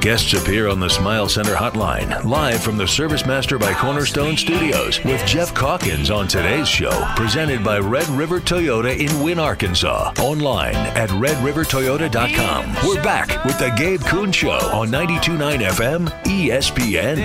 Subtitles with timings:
[0.00, 4.98] Guests appear on the Smile Center hotline, live from the Service Master by Cornerstone Studios,
[5.04, 10.14] with Geoff Calkins on today's show, presented by Red River Toyota in Wynne, Arkansas.
[10.18, 12.88] Online at redrivertoyota.com.
[12.88, 17.20] We're back with the Gabe Kuhn Show on 92.9 FM ESPN.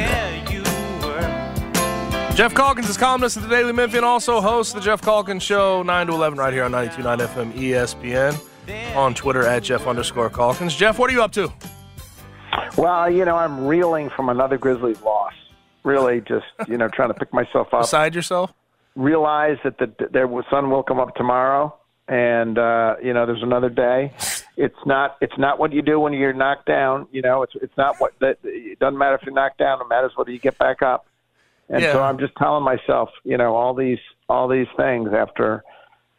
[2.36, 6.08] Geoff Calkins is columnist at the Daily Memphian, also hosts the Geoff Calkins Show 9
[6.08, 8.96] to 11 right here on 92.9 FM ESPN.
[8.98, 10.76] On Twitter at Geoff underscore Calkins.
[10.76, 11.54] Geoff, what are you up to?
[12.78, 15.34] Well, you know, I'm reeling from another Grizzlies loss.
[15.84, 17.82] Really, just you know, trying to pick myself up.
[17.82, 18.52] Beside yourself?
[18.96, 21.76] Realize that the their sun will come up tomorrow,
[22.08, 24.12] and uh, you know, there's another day.
[24.58, 27.08] It's not it's not what you do when you're knocked down.
[27.12, 28.40] You know, it's it's not what that.
[28.44, 29.80] It doesn't matter if you're knocked down.
[29.82, 31.06] It matters whether you get back up.
[31.70, 31.94] And Yeah.
[31.94, 35.64] so I'm just telling myself, you know, all these all these things after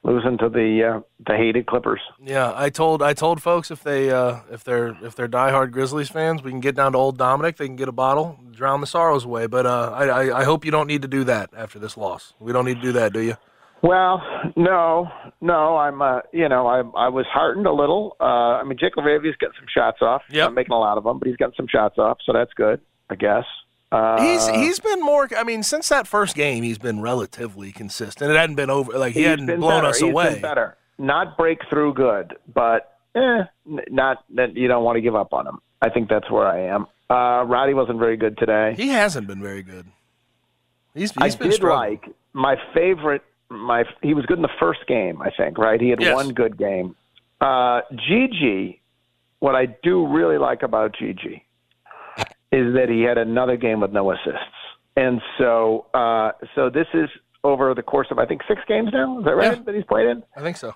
[0.07, 2.01] losing to the uh, the hated Clippers.
[2.23, 6.09] Yeah, I told I told folks if they uh, if they're if they're diehard Grizzlies
[6.09, 7.57] fans, we can get down to Old Dominick.
[7.57, 9.47] They can get a bottle, drown the sorrows away.
[9.47, 12.33] But uh, I, I I hope you don't need to do that after this loss.
[12.39, 13.37] We don't need to do that, do you?
[13.83, 14.23] Well,
[14.57, 15.07] no,
[15.41, 15.77] no.
[15.77, 18.17] I'm, uh, you know, I I was heartened a little.
[18.21, 18.25] Uh,
[18.61, 20.23] I mean, Jake LaRavia's getting some shots off.
[20.47, 22.81] Not making a lot of them, but he's getting some shots off, so that's good,
[23.11, 23.45] I guess.
[23.93, 25.29] Uh, He's he's been more.
[25.37, 28.31] I mean, since that first game, he's been relatively consistent.
[28.31, 28.99] It hadn't been over.
[28.99, 29.87] Like he hadn't blown better.
[29.87, 30.33] us He's away.
[30.35, 35.33] Been better, not breakthrough good, but eh, not that you don't want to give up
[35.33, 35.61] on him.
[35.81, 36.87] I think that's where I am.
[37.09, 38.75] Uh, Roddy wasn't very good today.
[38.77, 39.87] He hasn't been very good.
[40.95, 41.91] He's he's I been did struggling.
[42.03, 43.23] like my favorite.
[43.49, 45.59] My he was good in the first game, I think.
[45.59, 46.13] Right, he had Yes.
[46.15, 46.97] one good game.
[47.41, 48.81] Uh, Gigi,
[49.39, 51.45] what I do really like about Gigi
[52.53, 54.39] is that he had another game with no assists,
[54.97, 57.09] and so uh, so this is
[57.45, 59.19] over the course of I think six games now.
[59.19, 59.63] Is that right Yeah.
[59.65, 60.23] that he's played in?
[60.37, 60.75] I think so.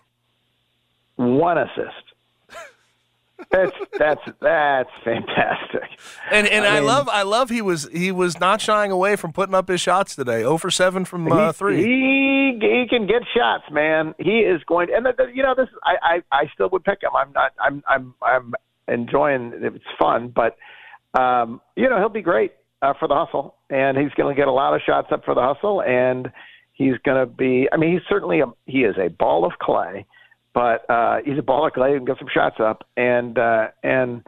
[1.16, 2.04] One assist.
[3.50, 5.88] That's that's that's fantastic.
[6.30, 9.32] And and I, mean- love I love he was he was not shying away from
[9.32, 10.40] putting up his shots today.
[10.40, 11.76] 0 for seven from uh, He- three.
[11.78, 14.14] He he can get shots, man.
[14.18, 15.68] He is going, and the, the, you know this.
[15.68, 15.94] is- I,
[16.30, 17.10] I I still would pick him.
[17.16, 17.52] I'm not.
[17.58, 18.54] I'm I'm I'm
[18.88, 19.52] enjoying.
[19.54, 19.74] it.
[19.74, 20.56] It's fun, but
[21.14, 24.48] um, you know he'll be great uh, for the hustle, and he's going to get
[24.48, 26.30] a lot of shots up for the hustle, and
[26.72, 27.68] he's going to be.
[27.72, 30.06] I mean, he's certainly a he is a ball of clay,
[30.54, 33.68] but uh, he's a ball of clay who can get some shots up, and uh,
[33.82, 34.26] and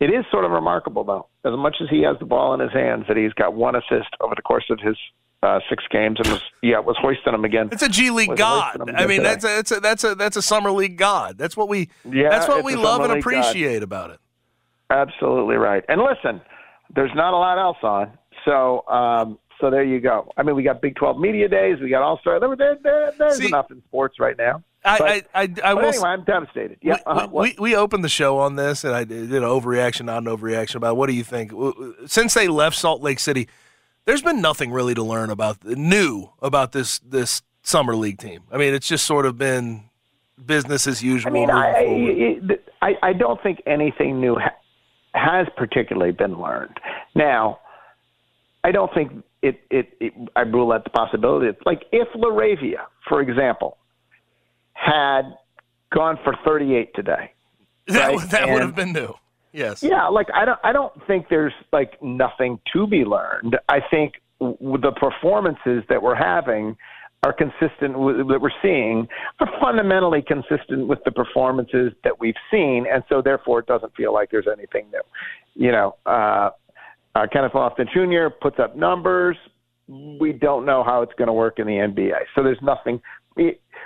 [0.00, 2.72] it is sort of remarkable though, as much as he has the ball in his
[2.72, 4.96] hands, that he's got one assist over the course of his
[5.42, 7.68] uh, six games, and was yeah was hoisting him again.
[7.72, 8.80] It's a G League god.
[8.94, 9.22] I mean, today.
[9.22, 11.38] that's a, that's a that's a that's a summer league god.
[11.38, 13.34] That's what we Yeah, that's what we love and league god.
[13.34, 14.20] appreciate about it.
[14.90, 15.84] Absolutely right.
[15.88, 16.40] And listen,
[16.94, 20.30] there's not a lot else on, so um, so there you go.
[20.36, 22.40] I mean, we got Big 12 media days, we got All Star.
[22.40, 24.62] There, there, there, there's See- enough in sports right now.
[24.84, 25.84] I But- I I, I But will.
[25.88, 26.78] anyway, I'm devastated.
[26.80, 27.28] Yeah, we, uh-huh.
[27.32, 30.76] we, we opened the show on this, and I did an overreaction, not an overreaction.
[30.76, 31.52] About what do you think?
[32.06, 33.48] Since they left Salt Lake City,
[34.06, 38.44] there's been nothing really to learn about new about this this summer league team.
[38.52, 39.90] I mean, it's just sort of been
[40.46, 41.30] business as usual.
[41.30, 42.40] I mean, I.
[42.80, 44.54] I, I don't think anything new ha-
[45.14, 46.78] has particularly been learned.
[47.14, 47.60] Now,
[48.64, 51.46] I don't think it, it, it I rule out the possibility.
[51.46, 53.78] It's like if LaRavia, for example,
[54.72, 55.22] had
[55.92, 57.32] gone for 38 today.
[57.88, 59.14] that right, that would have been new.
[59.52, 59.82] Yes.
[59.82, 63.56] Yeah, like I don't I don't think there's like nothing to be learned.
[63.68, 66.76] I think w- the performances that we're having
[67.24, 69.08] are consistent with, that we're seeing
[69.40, 74.12] are fundamentally consistent with the performances that we've seen, and so therefore it doesn't feel
[74.12, 75.02] like there's anything new.
[75.54, 76.50] You know, uh,
[77.14, 78.32] uh, Kenneth Lofton Jr.
[78.40, 79.36] puts up numbers.
[79.88, 83.00] We don't know how it's going to work in the NBA, so there's nothing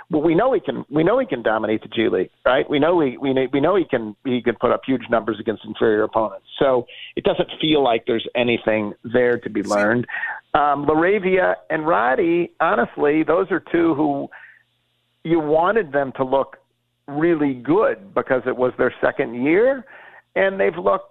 [0.09, 0.85] well, we know he can.
[0.89, 2.69] We know he can dominate the G League, right?
[2.69, 4.15] We know we we we know he can.
[4.25, 6.47] He can put up huge numbers against inferior opponents.
[6.59, 10.07] So it doesn't feel like there's anything there to be learned.
[10.53, 14.29] Um, LaRavia and Roddy, honestly, those are two who
[15.23, 16.57] you wanted them to look
[17.07, 19.83] really good because it was their second year,
[20.35, 21.09] and they've looked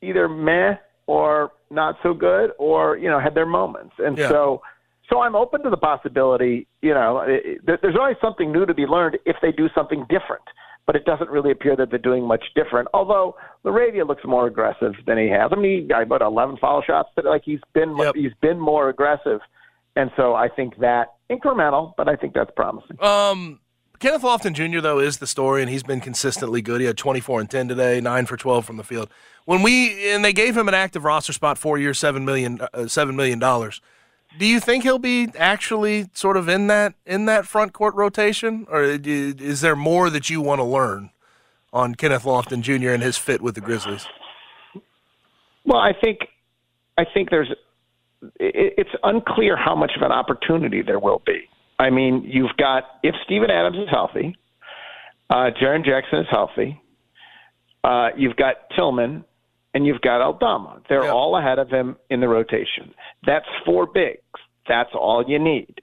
[0.00, 0.76] either meh
[1.06, 4.28] or not so good, or you know had their moments, and Yeah.
[4.28, 4.62] so.
[5.10, 8.74] So I'm open to the possibility, you know, it, it- there's always something new to
[8.74, 10.42] be learned if they do something different.
[10.88, 12.88] But it doesn't really appear that they're doing much different.
[12.94, 15.50] Although LaRavia looks more aggressive than he has.
[15.52, 17.10] I mean, he got about 11 foul shots.
[17.14, 18.14] But like he's been, Yep.
[18.16, 19.40] he's been more aggressive,
[19.96, 22.96] and so I think that incremental, but I think that's promising.
[23.02, 23.60] Um,
[24.00, 24.80] Kenneth Lofton Jr.
[24.80, 26.80] though is the story, and he's been consistently good.
[26.80, 29.10] He had 24 and 10 today, nine for 12 from the field.
[29.44, 32.86] When we and they gave him an active roster spot, four years, seven million, uh,
[32.86, 33.82] seven million dollars.
[34.36, 38.66] Do you think he'll be actually sort of in that in that front court rotation,
[38.68, 41.10] or is there more that you want to learn
[41.72, 42.90] on Kenneth Lofton Jr.
[42.90, 44.06] and his fit with the Grizzlies?
[45.64, 46.20] Well, I think
[46.98, 47.50] I think there's
[48.38, 51.48] it's unclear how much of an opportunity there will be.
[51.78, 54.36] I mean, you've got if Steven Adams is healthy,
[55.30, 56.80] uh, Jaren Jackson is healthy,
[57.84, 59.24] uh, you've got Tillman,
[59.74, 60.80] and you've got Aldama.
[60.88, 61.12] They're Yeah.
[61.12, 62.94] all ahead of him in the rotation.
[63.26, 64.22] That's four bigs.
[64.66, 65.80] That's all you need.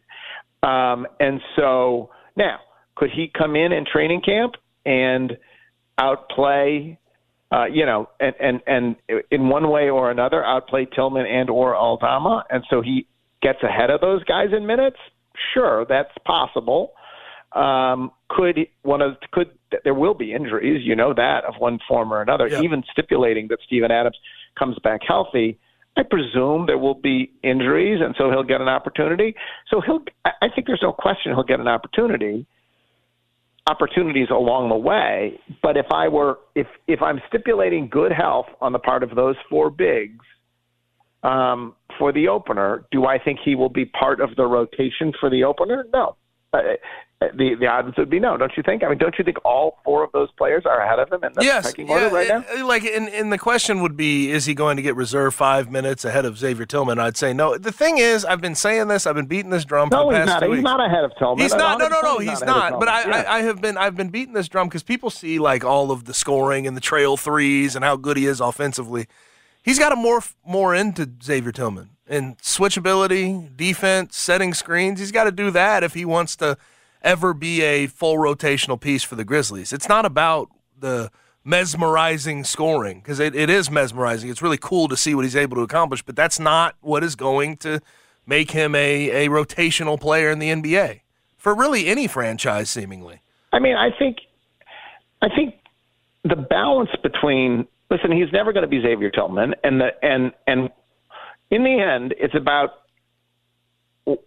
[0.63, 2.59] Um, and so now,
[2.95, 4.55] could he come in in training camp
[4.85, 5.37] and
[5.97, 6.97] outplay?
[7.51, 8.95] Uh, you know, and, and and
[9.31, 13.05] in one way or another, outplay Tillman and or Aldama, and so he
[13.41, 14.97] gets ahead of those guys in minutes.
[15.53, 16.93] Sure, that's possible.
[17.53, 19.51] Um, could one of could
[19.83, 20.81] there will be injuries?
[20.85, 22.47] You know that of one form or another.
[22.47, 22.61] Yeah.
[22.61, 24.17] Even stipulating that Steven Adams
[24.57, 25.59] comes back healthy,
[25.97, 29.35] I presume there will be injuries, and so he'll get an opportunity.
[29.69, 30.03] So he'll.
[30.23, 32.45] I I think there's no question he'll get an opportunity.
[33.67, 38.73] Opportunities along the way, but if I were if if I'm stipulating good health on
[38.73, 40.23] the part of those four bigs
[41.23, 45.31] um, for the opener, do I think he will be part of the rotation for
[45.31, 45.85] the opener?
[45.91, 46.15] No.
[47.21, 48.83] Uh, the the odds would be no, don't you think?
[48.83, 51.31] I mean, don't you think all four of those players are ahead of him in
[51.33, 52.43] the yes, pecking order right now?
[52.59, 55.71] uh, Like, and, and the question would be, is he going to get reserved five
[55.71, 56.99] minutes ahead of Xavier Tillman?
[56.99, 57.57] I'd say no.
[57.57, 59.07] The thing is, I've been saying this.
[59.07, 60.43] I've been beating this drum for No, the he's past not.
[60.43, 60.63] He's weeks.
[60.63, 61.41] not ahead of Tillman.
[61.41, 61.79] He's not.
[61.79, 62.17] No, no, no.
[62.19, 62.79] He's of not.
[62.79, 63.15] But I, Yeah.
[63.29, 66.03] I, I have been, I've been beating this drum because people see like all of
[66.03, 69.07] the scoring and the trail threes and how good he is offensively.
[69.63, 74.99] He's got to morph more into Xavier Tillman and switchability, defense, setting screens.
[74.99, 76.57] He's got to do that if he wants to
[77.01, 79.73] ever be a full rotational piece for the Grizzlies.
[79.73, 81.11] It's not about the
[81.43, 84.29] mesmerizing scoring because it, it is mesmerizing.
[84.29, 87.15] It's really cool to see what he's able to accomplish, but that's not what is
[87.15, 87.79] going to
[88.25, 91.01] make him a, a rotational player in the NBA
[91.37, 93.21] for really any franchise, seemingly.
[93.53, 94.17] I mean, I think,
[95.21, 95.55] I think
[96.23, 100.69] the balance between listen, he's never going to be Xavier Tillman, and the and and
[101.55, 102.69] in the end, it's about
[104.05, 104.21] w-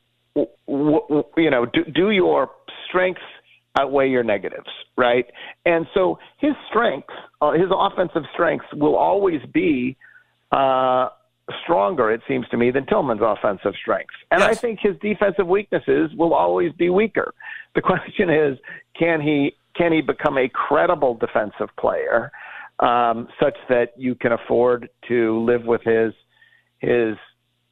[0.67, 2.51] w- w- you know do, do your
[2.89, 3.21] strengths
[3.79, 5.27] outweigh your negatives, right?
[5.67, 9.97] And so his strengths, uh, his offensive strengths, will always be.
[10.51, 11.11] Uh,
[11.63, 14.13] Stronger, it seems to me, than Tillman's offensive strengths.
[14.31, 17.33] And I think his defensive weaknesses will always be weaker.
[17.75, 18.59] The question is,
[18.99, 22.31] can he can he become a credible defensive player,
[22.81, 26.13] um, such that you can afford to live with his
[26.79, 27.17] his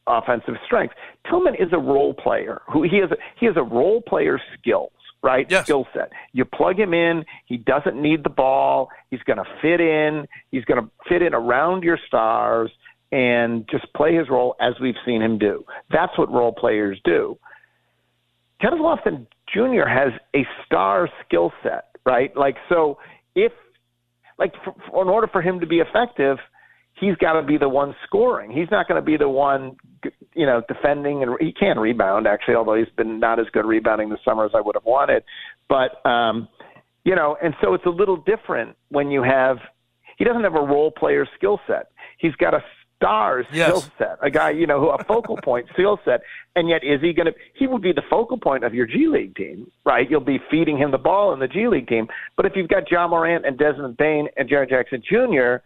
[0.06, 0.94] offensive strength?
[1.28, 4.90] Tillman is a role player who he has a, he has a role player skills.
[5.22, 5.64] Right Yes.
[5.64, 6.12] skill set.
[6.32, 7.24] You plug him in.
[7.46, 8.90] He doesn't need the ball.
[9.10, 10.28] He's going to fit in.
[10.52, 12.70] He's going to fit in around your stars
[13.10, 15.64] and just play his role as we've seen him do.
[15.90, 17.38] That's what role players do.
[18.60, 19.88] Kenneth Lofton Jr.
[19.88, 22.36] has a star skill set, right?
[22.36, 22.98] Like, so
[23.34, 23.52] if,
[24.38, 26.38] like, for, for, in order for him to be effective,
[26.98, 28.50] he's got to be the one scoring.
[28.50, 29.76] He's not going to be the one,
[30.34, 34.08] you know, defending, and he can rebound actually, although he's been not as good rebounding
[34.08, 35.22] this summer as I would have wanted.
[35.68, 36.48] But, um,
[37.04, 39.58] you know, and so it's a little different when you have.
[40.18, 41.90] He doesn't have a role player skill set.
[42.18, 42.62] He's got a
[42.96, 43.68] star Yes.
[43.68, 46.22] skill set, a guy, you know, who a focal point skill set.
[46.54, 47.34] And yet, is he going to?
[47.54, 50.10] He would be the focal point of your G League team, right?
[50.10, 52.08] You'll be feeding him the ball in the G League team.
[52.36, 55.56] But if you've got Ja Morant and Desmond Bane and Jaren Jackson Jr.,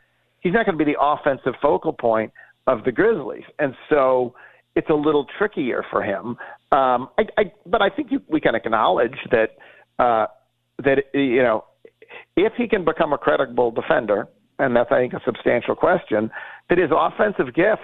[0.41, 2.33] he's not going to be the offensive focal point
[2.67, 3.45] of the Grizzlies.
[3.59, 4.35] And so
[4.77, 6.37] it's a little trickier for him.
[6.73, 9.57] Um, I, I, but I think you, we can acknowledge that
[9.99, 10.27] uh,
[10.79, 11.65] that you know
[12.37, 14.29] if he can become a credible defender,
[14.59, 16.31] and that's I think a substantial question,
[16.69, 17.83] that his offensive gifts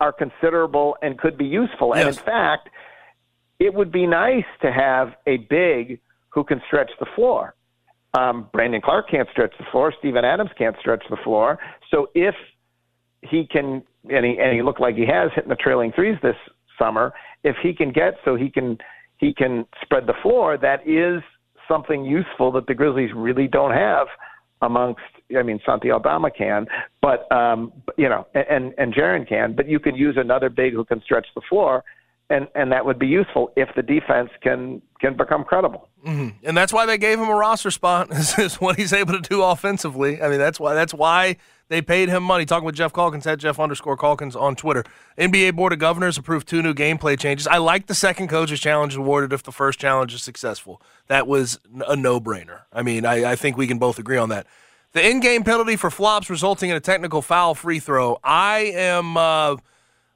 [0.00, 1.94] are considerable and could be useful.
[1.94, 2.70] And in fact,
[3.60, 6.00] it would be nice to have a big
[6.30, 7.54] who can stretch the floor.
[8.14, 9.92] Um, Brandon Clarke can't stretch the floor.
[9.98, 11.58] Steven Adams can't stretch the floor.
[11.90, 12.34] So if
[13.22, 16.36] he can, and he, and he looked like he has hitting the trailing threes this
[16.78, 17.12] summer,
[17.44, 18.78] if he can get so he can
[19.18, 21.22] he can spread the floor, that is
[21.68, 24.08] something useful that the Grizzlies really don't have
[24.60, 25.00] amongst
[25.36, 26.66] I mean Santi Aldama can,
[27.00, 30.84] but um you know and and Jaren can, but you can use another big who
[30.84, 31.84] can stretch the floor
[32.32, 35.88] and and that would be useful if the defense can can become credible.
[36.06, 36.44] Mm-hmm.
[36.44, 38.08] And that's why they gave him a roster spot.
[38.38, 40.22] Is, what he's able to do offensively.
[40.22, 41.36] I mean, that's why that's why
[41.68, 42.46] they paid him money.
[42.46, 44.82] Talking with Geoff Calkins at Geoff underscore Calkins on Twitter.
[45.18, 47.46] NBA Board of Governors approved two new gameplay changes.
[47.46, 50.80] I like the second coach's challenge awarded if the first challenge is successful.
[51.08, 52.62] That was a no brainer.
[52.72, 54.46] I mean, I, I think we can both agree on that.
[54.92, 58.18] The in-game penalty for flops resulting in a technical foul free throw.
[58.24, 59.16] I am.
[59.16, 59.56] Uh,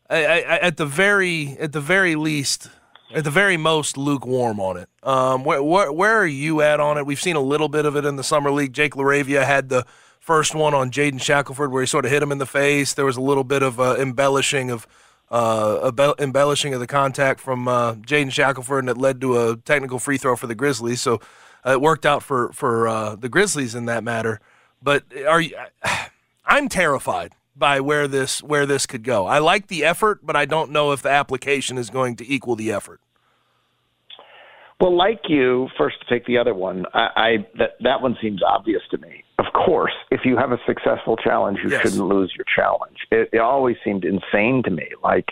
[0.09, 2.71] I, I, at the very at the very least,
[3.15, 4.89] at the very most, lukewarm on it.
[5.03, 7.07] Um, where, where, where are you at on it?
[7.07, 8.73] We've seen a little bit of it in the summer league.
[8.73, 9.85] Jake LaRavia had the
[10.21, 12.95] first one on Jaden Shackelford where he sort of hit him in the face.
[12.95, 14.87] There was a little bit of uh, embellishing of
[15.31, 19.99] uh, embellishing of the contact from uh, Jaden Shackelford, and it led to a technical
[19.99, 21.01] free throw for the Grizzlies.
[21.01, 21.21] So
[21.67, 24.41] uh, it worked out for for uh, the Grizzlies in that matter.
[24.81, 25.57] But are you?
[26.49, 29.27] I'm terrified by where this where this could go.
[29.27, 32.57] I like the effort, but I don't know if the application is going to equal
[32.57, 33.01] the effort.
[34.81, 38.43] Well, like you, first to take the other one, I, I that that one seems
[38.47, 39.25] obvious to me.
[39.39, 41.83] Of course, if you have a successful challenge, you yes.
[41.83, 42.99] shouldn't lose your challenge.
[43.11, 44.89] It, it always seemed insane to me.
[45.03, 45.27] Like,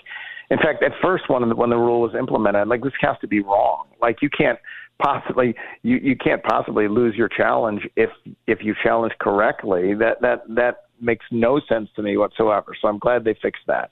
[0.51, 3.17] in fact, at first when the, when the rule was implemented, I'm like this has
[3.21, 3.87] to be wrong.
[4.01, 4.59] Like, you can't
[5.03, 8.11] possibly you you can't possibly lose your challenge if
[8.47, 9.95] if you challenge correctly.
[9.95, 12.75] That that that makes no sense to me whatsoever.
[12.81, 13.91] So I'm glad they fixed that.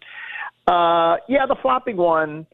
[0.66, 2.46] Uh, yeah, the flopping one.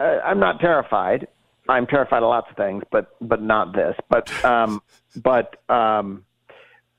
[0.00, 1.26] Uh, I'm not terrified.
[1.68, 3.96] I'm terrified of lots of things, but but not this.
[4.08, 4.82] But um,
[5.16, 6.24] but um,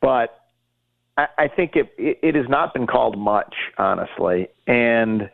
[0.02, 0.46] but
[1.18, 5.30] I, I think it, it it has not been called much, honestly, and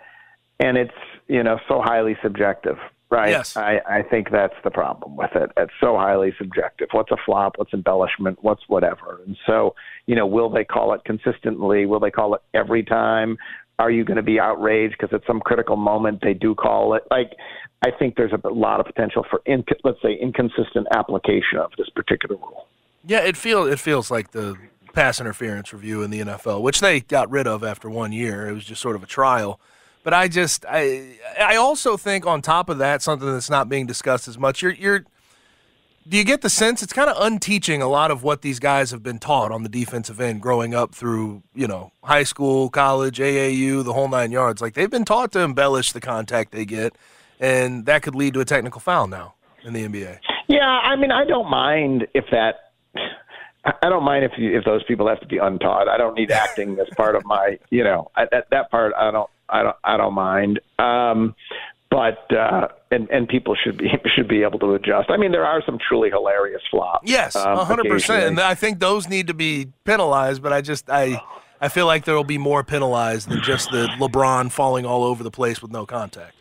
[0.59, 0.93] and it's
[1.27, 2.77] you know so highly subjective
[3.15, 3.29] right?
[3.29, 3.55] Yes.
[3.55, 5.51] I, I think that's the problem with it.
[5.57, 6.89] It's so highly subjective.
[6.91, 7.53] What's a flop?
[7.57, 8.39] What's embellishment?
[8.41, 9.21] What's whatever?
[9.25, 11.85] And so, you know, will they call it consistently?
[11.85, 13.37] Will they call it every time?
[13.79, 17.03] Are you going to be outraged because at some critical moment they do call it?
[17.11, 17.31] Like,
[17.85, 21.89] I think there's a lot of potential for, in, let's say, inconsistent application of this
[21.89, 22.67] particular rule.
[23.05, 24.57] Yeah, it feels it feels like the
[24.93, 28.47] pass interference review in the NFL, which they got rid of after one year.
[28.47, 29.59] It was just sort of a trial.
[30.05, 33.87] But I just I I also think on top of that something that's not being
[33.87, 34.61] discussed as much.
[34.61, 35.03] You're you're
[36.07, 38.91] do you get the sense it's kind of unteaching a lot of what these guys
[38.91, 43.17] have been taught on the defensive end growing up through, you know, high school, college,
[43.17, 44.61] AAU, the whole nine yards.
[44.61, 46.95] Like they've been taught to embellish the contact they get,
[47.39, 49.33] and that could lead to a technical foul now
[49.63, 50.19] in the NBA.
[50.47, 52.71] Yeah, I mean, I don't mind if that.
[53.81, 55.87] I don't mind if you, if those people have to be untaught.
[55.87, 58.93] I don't need acting as part of my, you know, I, that that part.
[58.95, 59.27] I don't.
[59.49, 60.59] I don't I don't mind.
[60.79, 61.35] Um,
[61.89, 65.09] but uh, and and people should be should be able to adjust.
[65.09, 67.09] I mean, there are some truly hilarious flops.
[67.09, 70.41] Yes, um, hundred um, percent, and I think those need to be penalized.
[70.41, 71.21] But I just I
[71.61, 75.23] I feel like there will be more penalized than just the LeBron falling all over
[75.23, 76.33] the place with no contact.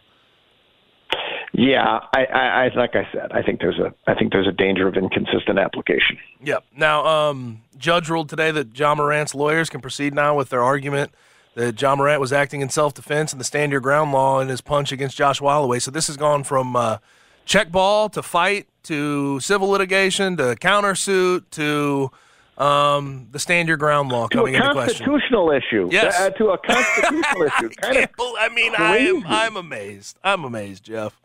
[1.56, 4.52] Yeah, I, I, I like I said, I think there's a I think there's a
[4.52, 6.18] danger of inconsistent application.
[6.42, 6.64] Yep.
[6.76, 11.12] Now, um, judge ruled today that Ja Morant's lawyers can proceed now with their argument
[11.54, 14.48] that Ja Morant was acting in self defense and the stand your ground law in
[14.48, 15.78] his punch against Josh Holloway.
[15.78, 16.98] So this has gone from uh,
[17.44, 22.10] check ball to fight to civil litigation to countersuit to
[22.58, 25.04] um, the stand your ground law coming into question.
[25.06, 25.88] Constitutional issue.
[25.90, 26.18] Yes.
[26.18, 27.70] Uh, to a constitutional issue.
[27.80, 28.82] Kind of I mean, crazy.
[28.82, 30.18] I am I'm amazed.
[30.22, 31.20] I'm amazed, Geoff.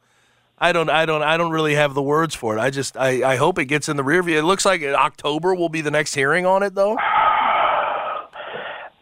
[0.62, 2.60] I don't, I don't, I don't really have the words for it.
[2.60, 4.38] I just, I, I hope it gets in the rear view.
[4.38, 6.98] It looks like October will be the next hearing on it, though.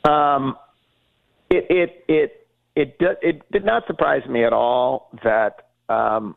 [0.04, 0.56] Um,
[1.50, 6.36] it it it it did, it did not surprise me at all that um,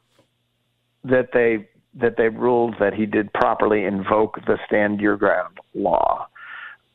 [1.05, 6.27] that they that they ruled that he did properly invoke the stand your ground law.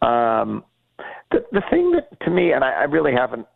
[0.01, 0.63] Um,
[1.31, 3.48] the the thing that to me, and I, I really haven't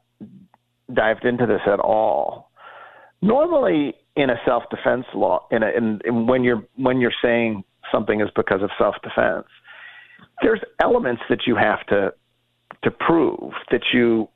[0.94, 2.52] dived into this at all.
[3.22, 7.64] Normally, in a self defense law, in, a, in, in when you're when you're saying
[7.92, 9.48] something is because of self defense,
[10.42, 12.14] there's elements that you have to
[12.84, 14.28] to prove that you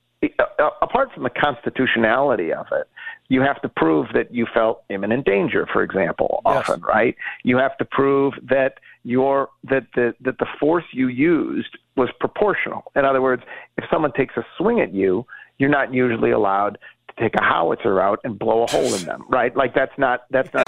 [0.82, 2.88] apart from the constitutionality of it,
[3.30, 6.70] you have to prove that you felt imminent danger, for example, yes.
[6.70, 7.16] often, right?
[7.44, 12.92] You have to prove that your that the that the force you used was proportional.
[12.96, 13.44] In other words,
[13.78, 15.26] if someone takes a swing at you,
[15.58, 16.78] you're not usually allowed
[17.10, 19.56] to take a howitzer out and blow a hole in them, right?
[19.56, 20.68] Like that's not that's not.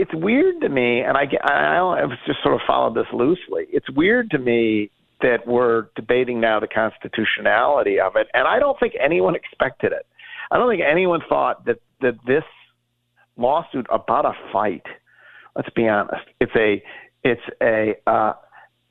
[0.00, 3.66] it's weird to me, and I, I, I've just sort of followed this loosely.
[3.68, 4.90] It's weird to me
[5.20, 10.06] that we're debating now the constitutionality of it, and I don't think anyone expected it.
[10.50, 12.44] I don't think anyone thought that that this
[13.36, 14.86] lawsuit about a fight.
[15.54, 16.24] Let's be honest.
[16.40, 16.82] It's a
[17.22, 18.32] it's a uh,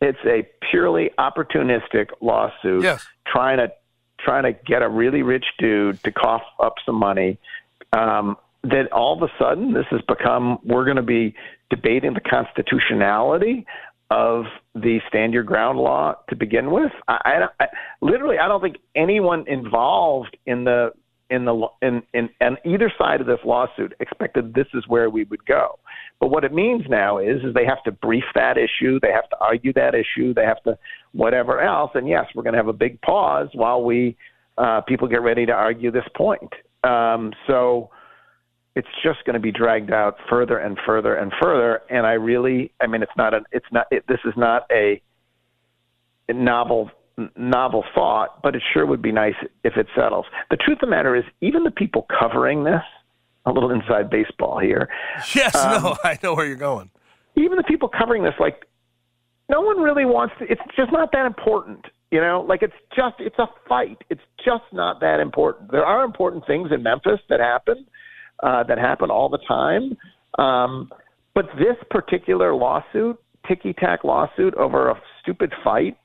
[0.02, 3.08] it's a purely opportunistic lawsuit yes.
[3.26, 3.72] trying to
[4.20, 7.40] trying to get a really rich dude to cough up some money.
[7.94, 11.34] Um, that all of a sudden this has become we're going to be
[11.70, 13.66] debating the constitutionality
[14.12, 16.92] of the stand your ground law to begin with.
[17.08, 17.68] I, I, I
[18.02, 20.92] literally I don't think anyone involved in the
[21.30, 25.26] in the in, in in either side of this lawsuit expected this is where we
[25.26, 25.78] would go.
[26.20, 29.30] But what it means now is is they have to brief that issue, they have
[29.30, 30.78] to argue that issue, they have to
[31.14, 31.92] whatever else.
[31.94, 34.18] And yes, we're going to have a big pause while we
[34.58, 36.52] uh, people get ready to argue this point.
[36.84, 37.92] Um, so
[38.80, 41.82] it's just going to be dragged out further and further and further.
[41.90, 45.02] And I really, I mean, it's not a, it's not, it, this is not a
[46.30, 46.92] novel
[47.36, 49.34] novel thought, but it sure would be nice
[49.66, 50.26] if it settles.
[50.50, 52.82] The truth of the matter is, even the people covering this,
[53.46, 54.88] a little inside baseball here.
[55.36, 56.90] Yes, um, no, I know where you're going.
[57.36, 58.64] Even the people covering this, like,
[59.50, 61.86] no one really wants to, it's just not that important.
[62.10, 63.98] You know, like it's just, it's a fight.
[64.10, 65.72] It's just not that important.
[65.72, 67.86] There are important things in Memphis that happen
[68.44, 69.98] uh, that happen all the time.
[70.38, 70.90] Um,
[71.36, 75.98] but this particular lawsuit, ticky tack lawsuit over a stupid fight,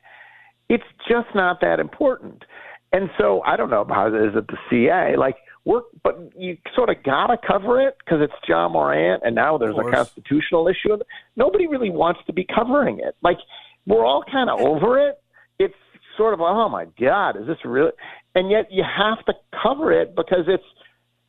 [0.68, 2.44] it's just not that important.
[2.92, 5.16] And so I don't know about it is at the CA.
[5.18, 9.58] Like we're, but you sort of gotta cover it because it's Ja Morant, and now
[9.58, 10.96] there's a constitutional issue.
[11.36, 13.16] Nobody really wants to be covering it.
[13.22, 13.38] Like
[13.86, 15.20] we're all kind of over it.
[15.58, 15.74] It's
[16.16, 17.92] sort of oh my god, is this really?
[18.34, 20.64] And yet you have to cover it because it's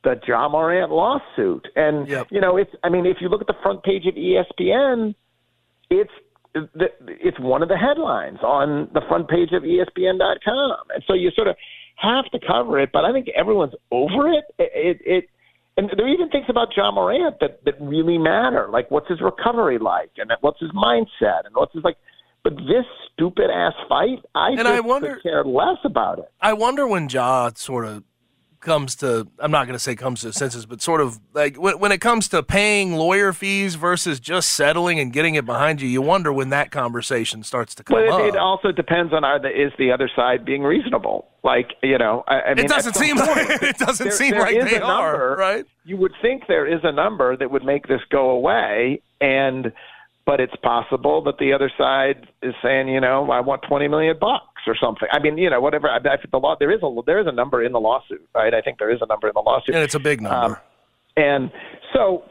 [0.04, 1.66] the Ja Morant lawsuit.
[1.74, 2.28] And yep.
[2.30, 5.14] you know, it's I mean, if you look at the front page of ESPN,
[5.90, 6.10] it's
[6.74, 11.48] it's one of the headlines on the front page of ESPN.com, and so you sort
[11.48, 11.56] of
[11.96, 12.90] have to cover it.
[12.92, 14.44] But I think everyone's over it.
[14.58, 15.24] It, it, it
[15.76, 19.20] and there are even things about Ja Morant that that really matter, like what's his
[19.20, 21.96] recovery like, and what's his mindset, and what's his like.
[22.42, 26.30] But this stupid ass fight, I and I wonder, care less about it.
[26.40, 28.04] I wonder when Ja sort of
[28.66, 31.78] comes to I'm not going to say comes to senses, but sort of like when,
[31.78, 35.88] when it comes to paying lawyer fees versus just settling and getting it behind you,
[35.88, 38.20] you wonder when that conversation starts to come up.
[38.20, 41.28] It, it also depends on are the, is the other side being reasonable.
[41.44, 44.32] Like you know, I, I mean, it doesn't seem point, like, it doesn't there, seem
[44.32, 45.64] there like they number, are right.
[45.84, 49.72] You would think there is a number that would make this go away, and
[50.26, 54.16] but it's possible that the other side is saying, you know, I want twenty million
[54.20, 55.08] bucks or something.
[55.12, 55.88] I mean, you know, whatever.
[55.88, 58.52] I, I, the law there is a there is a number in the lawsuit, right?
[58.52, 60.36] I think there is a number in the lawsuit, and it's a big number.
[60.36, 60.56] Um,
[61.16, 61.50] and
[61.94, 62.24] so,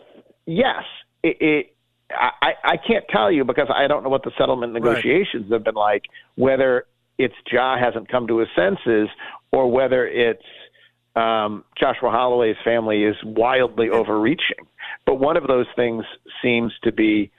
[0.46, 0.84] yes,
[1.24, 1.76] it, it
[2.12, 5.54] I, I can't tell you because I don't know what the settlement negotiations right.
[5.54, 6.04] have been like.
[6.36, 6.86] Whether
[7.18, 9.08] it's Ja hasn't come to his senses,
[9.52, 10.44] or whether it's
[11.16, 14.68] um, Joshua Holloway's family is wildly overreaching.
[15.06, 16.04] But one of those things
[16.44, 17.32] seems to be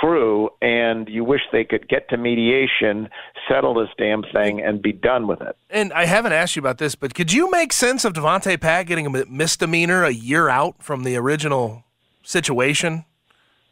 [0.00, 3.08] true, and you wish they could get to mediation,
[3.48, 5.56] settle this damn thing, and be done with it.
[5.70, 8.86] And I haven't asked you about this, but could you make sense of Davonte Pack
[8.86, 11.84] getting a misdemeanor a year out from the original
[12.22, 13.04] situation?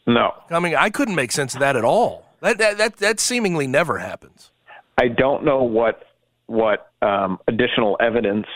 [0.06, 0.32] No.
[0.50, 2.26] I mean, I couldn't make sense of that at all.
[2.40, 4.50] That that that, that seemingly never happens.
[4.98, 6.02] I don't know what
[6.46, 8.46] what um, additional evidence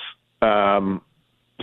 [0.42, 1.02] um,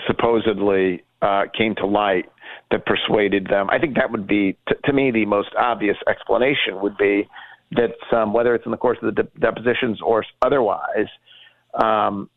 [0.05, 2.29] supposedly uh, came to light
[2.71, 3.69] that persuaded them.
[3.69, 7.27] I think that would be, t- to me, the most obvious explanation would be
[7.71, 11.07] that um, whether it's in the course of the de- depositions or otherwise,
[11.81, 12.29] um,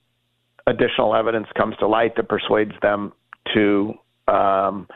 [0.67, 3.13] additional evidence comes to light that persuades them
[3.55, 3.95] to
[4.29, 4.87] um,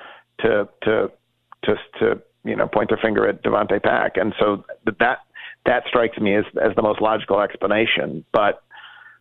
[0.40, 1.10] to to
[1.64, 4.64] to to you know point their finger at Davonte Pack, and so
[4.98, 5.18] that
[5.66, 8.24] that strikes me as as the most logical explanation.
[8.32, 8.62] But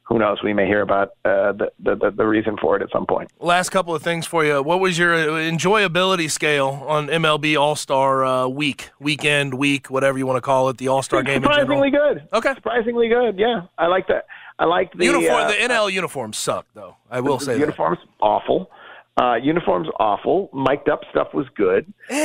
[0.03, 0.43] who knows?
[0.43, 3.31] We may hear about uh, the, the the reason for it at some point.
[3.39, 4.61] Last couple of things for you.
[4.61, 10.25] What was your enjoyability scale on MLB All Star uh, Week, weekend, week, whatever you
[10.27, 11.41] want to call it, the All Star game?
[11.41, 12.27] Surprisingly good.
[12.33, 12.53] Okay.
[12.55, 13.39] Surprisingly good.
[13.39, 14.25] Yeah, I like that.
[14.59, 15.41] I like the uniform.
[15.43, 16.95] Uh, the NL uniforms suck, though.
[17.09, 18.23] I will the say uniforms that.
[18.25, 18.69] awful.
[19.15, 20.49] Uh, uniforms awful.
[20.53, 21.91] Mic'd up stuff was good.
[22.09, 22.15] Eh,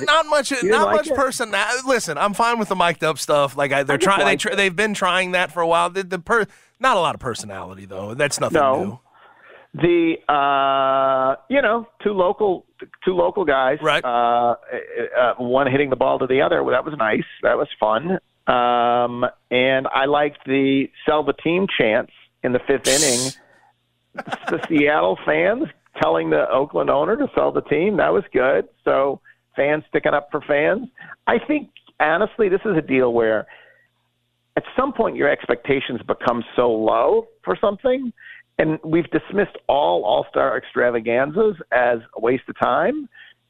[0.00, 0.52] uh, not much.
[0.62, 1.16] Not like much it?
[1.16, 1.52] person.
[1.86, 3.56] Listen, I'm fine with the mic'd up stuff.
[3.56, 4.24] Like I, they're trying.
[4.24, 5.90] They tr- they've been trying that for a while.
[5.90, 6.46] The, the per-
[6.80, 8.14] not a lot of personality though.
[8.14, 8.84] That's nothing no.
[8.84, 9.00] new.
[9.74, 12.66] The uh, you know two local
[13.04, 13.78] two local guys.
[13.82, 14.04] Right.
[14.04, 14.56] Uh,
[15.18, 16.62] uh, one hitting the ball to the other.
[16.62, 17.24] Well, that was nice.
[17.42, 18.18] That was fun.
[18.46, 22.10] Um, and I liked the sell the team chance
[22.42, 23.32] in the fifth inning.
[24.48, 25.64] the Seattle fans
[26.00, 27.96] telling the Oakland owner to sell the team.
[27.96, 28.68] That was good.
[28.84, 29.20] So
[29.56, 30.88] fans sticking up for fans.
[31.26, 33.46] I think honestly, this is a deal where
[34.56, 38.12] at some point your expectations become so low for something,
[38.58, 43.08] and we've dismissed all All Star extravaganzas as a waste of time.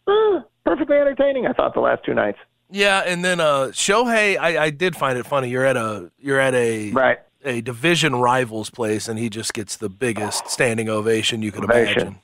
[0.08, 2.38] Eh, perfectly entertaining, I thought the last two nights.
[2.70, 5.48] Yeah, and then uh, Shohei, I, I did find it funny.
[5.48, 9.76] You're at a you're at a right a division rivals place, and he just gets
[9.76, 12.00] the biggest standing ovation you could Ovation.
[12.00, 12.20] imagine.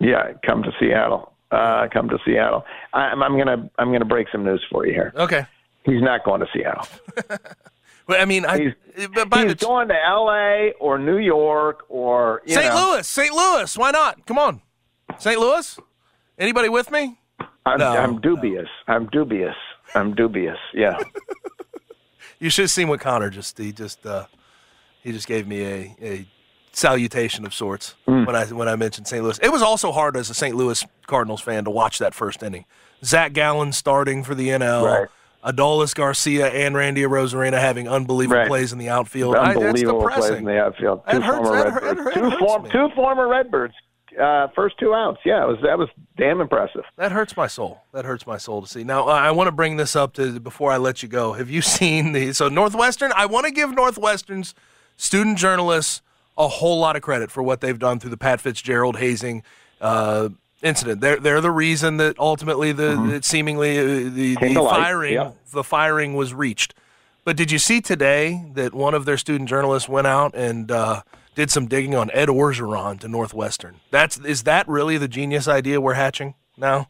[0.00, 1.31] Yeah, come to Seattle.
[1.52, 2.64] Uh, come to Seattle.
[2.92, 5.12] I'm, I'm gonna I'm gonna break some news for you here.
[5.14, 5.46] Okay.
[5.84, 6.86] He's not going to Seattle.
[8.08, 10.72] Well, I mean, I, He's, but by he's the going to L.A.
[10.80, 12.66] or New York or St.
[12.66, 12.90] know.
[12.94, 13.32] Louis, St.
[13.32, 13.78] Louis.
[13.78, 14.26] Why not?
[14.26, 14.60] Come on,
[15.18, 15.38] St.
[15.38, 15.78] Louis.
[16.36, 17.20] Anybody with me?
[17.64, 18.66] I'm, No, I'm dubious.
[18.88, 19.54] I'm dubious.
[19.94, 20.58] I'm dubious.
[20.74, 20.98] Yeah.
[22.40, 24.26] You should have seen what Connor just he just uh,
[25.00, 26.26] he just gave me a, a
[26.72, 28.26] salutation of sorts Mm.
[28.26, 29.22] when I when I mentioned St.
[29.22, 29.38] Louis.
[29.42, 30.54] It was also hard as a St.
[30.56, 32.64] Louis Cardinals fan to watch that first inning.
[33.04, 34.84] Zach Gallen starting for the NL.
[34.86, 35.08] Right.
[35.44, 38.46] Adolis Garcia and Randy Arozarena having unbelievable Right.
[38.48, 39.34] plays in the outfield.
[39.34, 41.02] I, Unbelievable plays in the outfield.
[41.10, 42.14] Two hurts- former that Redbirds.
[42.14, 43.74] that two, form, two former Redbirds.
[44.20, 45.18] Uh, first two outs.
[45.24, 46.84] Yeah, it was that was damn impressive.
[46.96, 47.80] That hurts my soul.
[47.92, 48.84] That hurts my soul to see.
[48.84, 51.32] Now, I want to bring this up to before I let you go.
[51.32, 53.10] Have you seen the so Northwestern?
[53.16, 54.54] I want to give Northwestern's
[54.96, 56.02] student journalists
[56.36, 59.42] a whole lot of credit for what they've done through the Pat Fitzgerald hazing
[59.80, 60.30] uh,
[60.62, 61.00] incident.
[61.00, 65.32] They're they're the reason that ultimately the that seemingly uh, the, Came the firing yeah.
[65.52, 66.74] the firing was reached.
[67.24, 71.02] But did you see today that one of their student journalists went out and uh,
[71.34, 73.76] did some digging on Ed Orgeron to Northwestern?
[73.90, 76.88] That's is that really the genius idea we're hatching now?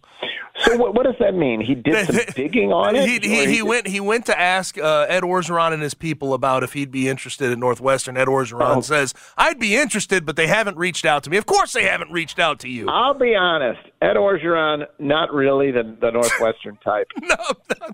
[0.64, 1.60] So what, what does that mean?
[1.60, 3.08] He did some digging on it.
[3.08, 6.34] He, he, or he went he went to ask uh, Ed Orgeron and his people
[6.34, 8.16] about if he'd be interested at Northwestern.
[8.16, 8.80] Ed Orgeron Oh.
[8.80, 11.36] says, "I'd be interested, but they haven't reached out to me.
[11.36, 12.88] Of course, they haven't reached out to you.
[12.88, 13.80] I'll be honest.
[14.00, 17.06] Ed Orgeron, not really the, the Northwestern type.
[17.20, 17.36] no,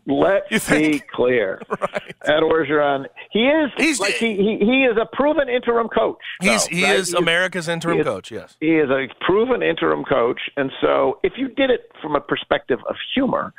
[0.07, 1.61] Let's be clear.
[2.25, 6.19] Ed Orgeron, he is He's- like he, he he is a proven interim coach.
[6.41, 6.97] he's though, he right?
[6.97, 8.31] is America's interim he is- coach.
[8.31, 12.21] Yes, He is a proven interim coach, and so if you did it from a
[12.21, 13.53] perspective of humor,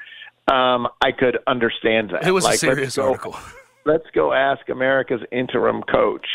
[0.48, 2.26] um, I could understand that.
[2.28, 3.36] it was Like, a let's serious go- article.
[3.86, 6.26] let's go ask America's interim coach.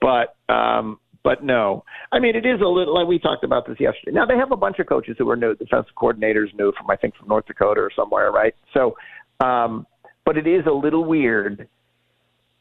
[0.00, 3.78] But um, but no, I mean it is a little like we talked about this
[3.78, 4.12] yesterday.
[4.12, 6.96] Now they have a bunch of coaches who are new, defensive coordinators new from I
[6.96, 8.54] think from North Dakota or somewhere, right?
[8.72, 8.96] So,
[9.40, 9.86] um,
[10.24, 11.68] but it is a little weird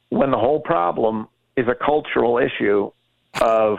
[0.10, 2.92] when the whole problem is a cultural issue
[3.42, 3.78] of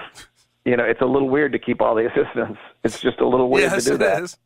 [0.65, 2.59] you know it's a little weird to keep all the assistants.
[2.83, 4.23] It's just a little weird yes, to do it that.
[4.23, 4.39] is.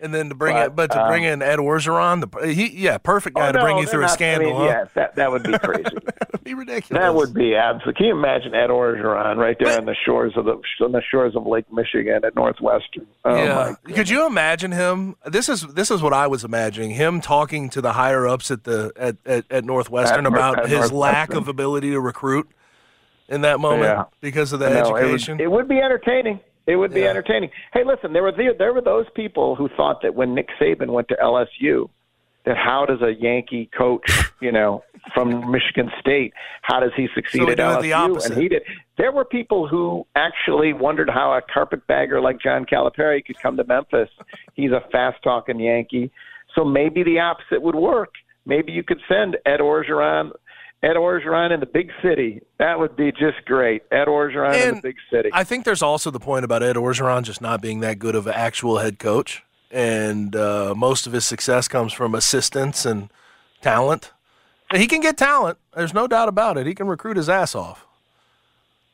[0.00, 2.68] And then to bring But, it, but to bring um, in Ed Orgeron, the he,
[2.70, 4.48] yeah, perfect guy Oh, to bring you through a not- scandal.
[4.48, 4.66] I mean, huh?
[4.66, 5.82] Yeah, that that would be crazy.
[5.82, 7.02] That'd be ridiculous.
[7.02, 7.94] That would be absolutely.
[7.94, 11.34] Can you imagine Ed Orgeron right there on the shores of the on the shores
[11.34, 13.08] of Lake Michigan at Northwestern?
[13.24, 13.74] Oh yeah.
[13.92, 15.16] Could you imagine him?
[15.26, 18.62] This is this is what I was imagining him talking to the higher ups at
[18.62, 22.48] the at, at, at Northwestern At about at his lack of ability to recruit
[23.28, 24.04] in that moment Yeah.
[24.20, 25.40] because of the No, it would- education.
[25.40, 26.38] It would, be entertaining.
[26.68, 27.08] It would be Yeah.
[27.08, 27.50] entertaining.
[27.72, 30.88] Hey, listen, there were the, there were those people who thought that when Nick Saban
[30.90, 31.88] went to LSU,
[32.44, 37.38] that how does a Yankee coach, you know, from Michigan State, how does he succeed
[37.42, 37.82] So at LSU?
[37.82, 38.32] the opposite.
[38.32, 38.62] And he did.
[38.98, 43.64] There were people who actually wondered how a carpetbagger like John Calipari could come to
[43.64, 44.10] Memphis.
[44.54, 46.10] He's a fast talking Yankee.
[46.54, 48.10] So maybe the opposite would work.
[48.44, 50.32] Maybe you could send Ed Orgeron
[50.82, 52.40] Ed Orgeron in the big city.
[52.58, 53.82] That would be just great.
[53.90, 55.30] Ed Orgeron in the big city.
[55.32, 58.26] I think there's also the point about Ed Orgeron just not being that good of
[58.26, 63.10] an actual head coach, and uh, most of his success comes from assistance and
[63.60, 64.12] talent.
[64.70, 65.58] And he can get talent.
[65.74, 66.66] There's no doubt about it.
[66.66, 67.86] He can recruit his ass off.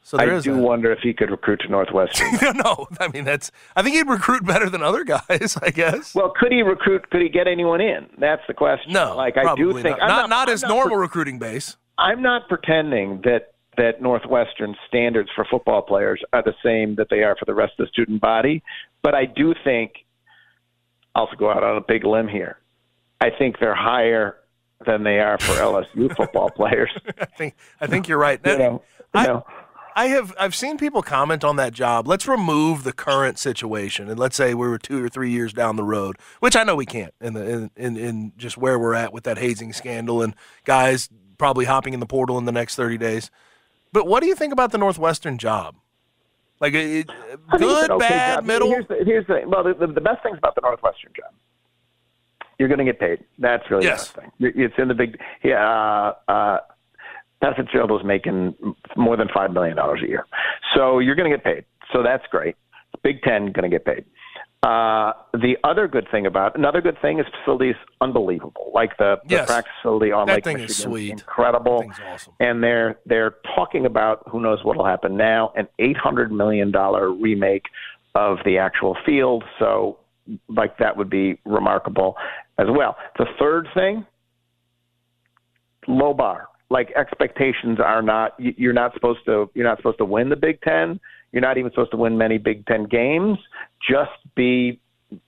[0.06, 0.60] So I do that.
[0.60, 2.28] wonder if he could recruit to Northwestern.
[2.62, 3.50] no, I mean that's.
[3.74, 5.56] I think he'd recruit better than other guys.
[5.62, 6.14] I guess.
[6.14, 7.08] well, could he recruit?
[7.10, 8.06] Could he get anyone in?
[8.18, 8.92] That's the question.
[8.92, 10.02] No, like I do think not.
[10.02, 11.78] I'm not, not his normal pre- recruiting base.
[11.96, 17.22] I'm not pretending that that Northwestern standards for football players are the same that they
[17.22, 18.62] are for the rest of the student body,
[19.02, 19.92] but I do think
[21.14, 22.58] I'll go out on a big limb here.
[23.22, 24.36] I think they're higher
[24.86, 26.90] than they are for LSU football players.
[27.18, 27.54] I think.
[27.80, 28.38] I think you're right.
[28.44, 28.82] You know,
[29.14, 29.46] you I- know.
[29.94, 32.09] I have I've seen people comment on that job.
[32.09, 35.76] Let's remove the current situation, and let's say we were two or three years down
[35.76, 38.94] the road, which I know we can't, in the in, in, in just where we're
[38.94, 42.74] at with that hazing scandal and guys probably hopping in the portal in the next
[42.74, 43.30] thirty days.
[43.92, 45.76] But what do you think about the Northwestern job?
[46.61, 47.09] Like, it,
[47.59, 48.44] good, okay bad, job.
[48.44, 48.68] middle.
[48.68, 51.33] Here's the, here's the well, the, the, the best things about the Northwestern job.
[52.59, 53.24] You're going to get paid.
[53.38, 54.11] That's really Yes.
[54.11, 54.52] the best thing.
[54.57, 55.20] It's in the big.
[55.42, 56.59] Yeah, uh, uh,
[57.44, 58.54] Pat Fitzgerald was making
[58.96, 60.24] more than five million dollars a year,
[60.74, 61.64] so you're going to get paid.
[61.92, 62.57] So that's great.
[63.02, 64.04] Big Ten going to get paid.
[64.62, 68.70] Uh, the other good thing about another good thing is facilities unbelievable.
[68.72, 69.46] Like the, the Yes.
[69.46, 71.11] practice facility on That Lake thing is sweet.
[71.11, 71.85] incredible.
[72.11, 72.33] Awesome.
[72.40, 76.70] And they're they're talking about who knows what will happen now, an eight hundred million
[76.70, 77.66] dollar remake
[78.14, 79.44] of the actual field.
[79.59, 79.98] So
[80.48, 82.16] like that would be remarkable
[82.57, 82.96] as well.
[83.18, 84.07] The third thing,
[85.87, 86.48] low bar.
[86.70, 90.37] Like expectations are not you- you're not supposed to you're not supposed to win the
[90.37, 91.00] Big 10.
[91.33, 93.38] You're not even supposed to win many Big 10 games.
[93.88, 94.81] Just be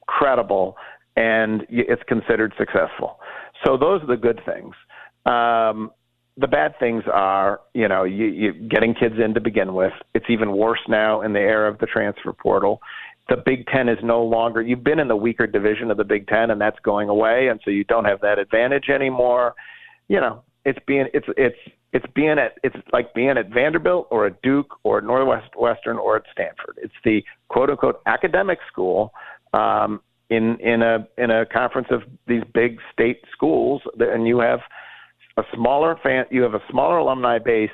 [0.06, 0.76] credible
[1.16, 3.18] and it's considered successful.
[3.64, 4.74] So those are the good things.
[5.24, 5.90] Um,
[6.36, 9.92] the bad things are, you know, you, you getting kids in to begin with.
[10.14, 12.80] It's even worse now in the era of the transfer portal.
[13.28, 14.60] The Big Ten is no longer.
[14.60, 17.58] You've been in the weaker division of the Big Ten, and that's going away, and
[17.64, 19.54] so you don't have that advantage anymore.
[20.08, 21.56] You know, it's being it's it's
[21.92, 26.16] it's being at it's like being at Vanderbilt or at Duke or at Northwestern or
[26.16, 26.76] at Stanford.
[26.82, 29.12] It's the quote unquote academic school
[29.54, 34.58] um, in in a in a conference of these big state schools, and you have
[35.36, 37.70] a smaller fan, you have a smaller alumni base,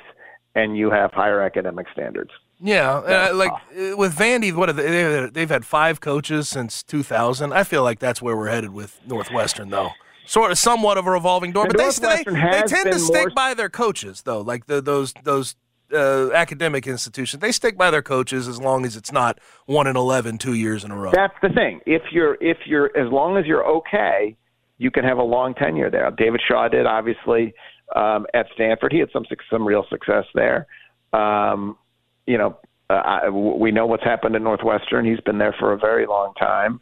[0.53, 2.29] and you have higher academic standards.
[2.61, 7.51] Yeah, uh, like uh, with Vandy, what are they, they've had five coaches since 2000.
[7.51, 9.89] I feel like that's where we're headed with Northwestern, though.
[10.25, 13.27] Sort of, somewhat of a revolving door, And but they, they, they tend to stick
[13.27, 14.41] more- by their coaches, though.
[14.41, 15.55] Like the, those those
[15.93, 19.97] uh, academic institutions, they stick by their coaches as long as it's not one and
[19.97, 21.11] 11 two years in a row.
[21.13, 21.81] That's the thing.
[21.85, 24.35] If you're if you're as long as you're okay,
[24.77, 26.09] you can have a long tenure there.
[26.11, 27.53] David Shaw did obviously
[27.95, 28.91] um, at Stanford.
[28.91, 30.67] He had some some real success there.
[31.11, 31.77] Um,
[32.25, 32.57] you know,
[32.89, 35.05] uh, I, we know what's happened in Northwestern.
[35.05, 36.79] He's been there for a very long time.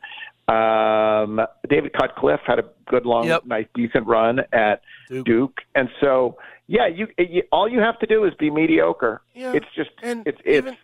[0.52, 3.46] Um, David Cutcliffe had a good, long, Yep.
[3.46, 5.26] nice, decent run at Duke.
[5.26, 5.58] Duke.
[5.76, 6.38] and so
[6.68, 9.22] yeah, you, you all you have to do is be mediocre.
[9.34, 10.78] Yeah, It's just and it's it's even-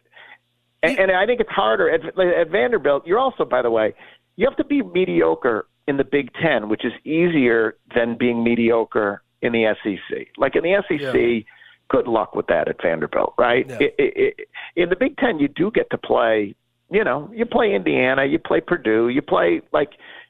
[0.84, 3.08] and, and I think it's harder at, at Vanderbilt.
[3.08, 3.94] You're also, by the way,
[4.36, 9.24] you have to be mediocre in the Big Ten, which is easier than being mediocre
[9.42, 10.28] in the SEC.
[10.38, 11.40] Like in the SEC, Yeah.
[11.90, 13.66] good luck with that at Vanderbilt, right?
[13.68, 13.78] Yeah.
[13.82, 14.34] I- I- I-
[14.76, 16.54] in the Big Ten, you do get to play.
[16.90, 19.90] You know, you play Indiana, you play Purdue, you play like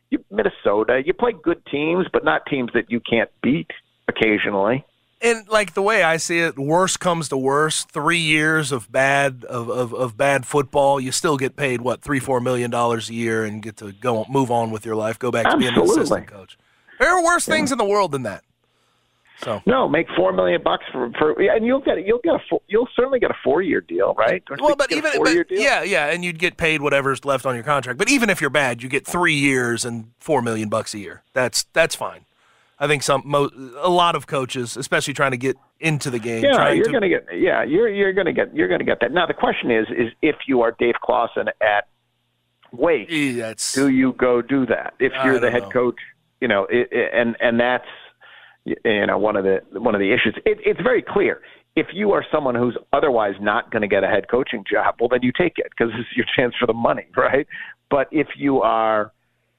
[0.10, 3.70] you, Minnesota, you play good teams, but not teams that you can't beat
[4.08, 4.84] occasionally.
[5.22, 7.89] and like the way I see it, worst comes to worst.
[7.91, 12.20] Three years of bad of, of, of bad football, you still get paid what three
[12.20, 15.30] four million dollars a year and get to go move on with your life, go
[15.32, 16.58] back to being an assistant coach.
[17.00, 18.43] There are worse things in the world than that.
[19.39, 22.62] So No, make four million bucks for, for and you'll get you'll get a four,
[22.67, 24.43] you'll certainly get a four year deal, right?
[24.45, 27.23] Don't well, but even get a four-year but, yeah, yeah, and you'd get paid whatever's
[27.23, 28.00] left on your contract.
[28.00, 31.23] But even if you're bad, you get three years and four million bucks a year.
[31.34, 32.26] That's that's fine.
[32.80, 36.43] I think some mo- a lot of coaches, especially trying to get into the game,
[36.43, 37.28] Yeah, you're to going to get.
[37.34, 39.12] Yeah, you're you're going to get you're going to get that.
[39.12, 41.88] Now the question is, is if you are Dave Clawson at
[42.71, 44.93] Wake, Yeah, do you go do that?
[45.00, 45.69] If I you're the head know.
[45.69, 45.95] coach,
[46.41, 47.88] you know, it, it, and and that's
[48.84, 50.36] you know one of the one of the issues.
[50.46, 51.42] It, it's very clear.
[51.76, 55.10] If you are someone who's otherwise not going to get a head coaching job, well,
[55.10, 57.48] then you take it because it's your chance for the money, right?
[57.90, 59.12] But if you are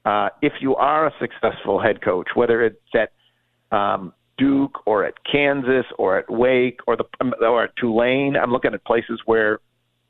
[0.05, 3.11] uh, if you are a successful head coach, whether it's at
[3.75, 7.05] um, Duke or at Kansas or at Wake or the
[7.41, 9.59] or at Tulane, I'm looking at places where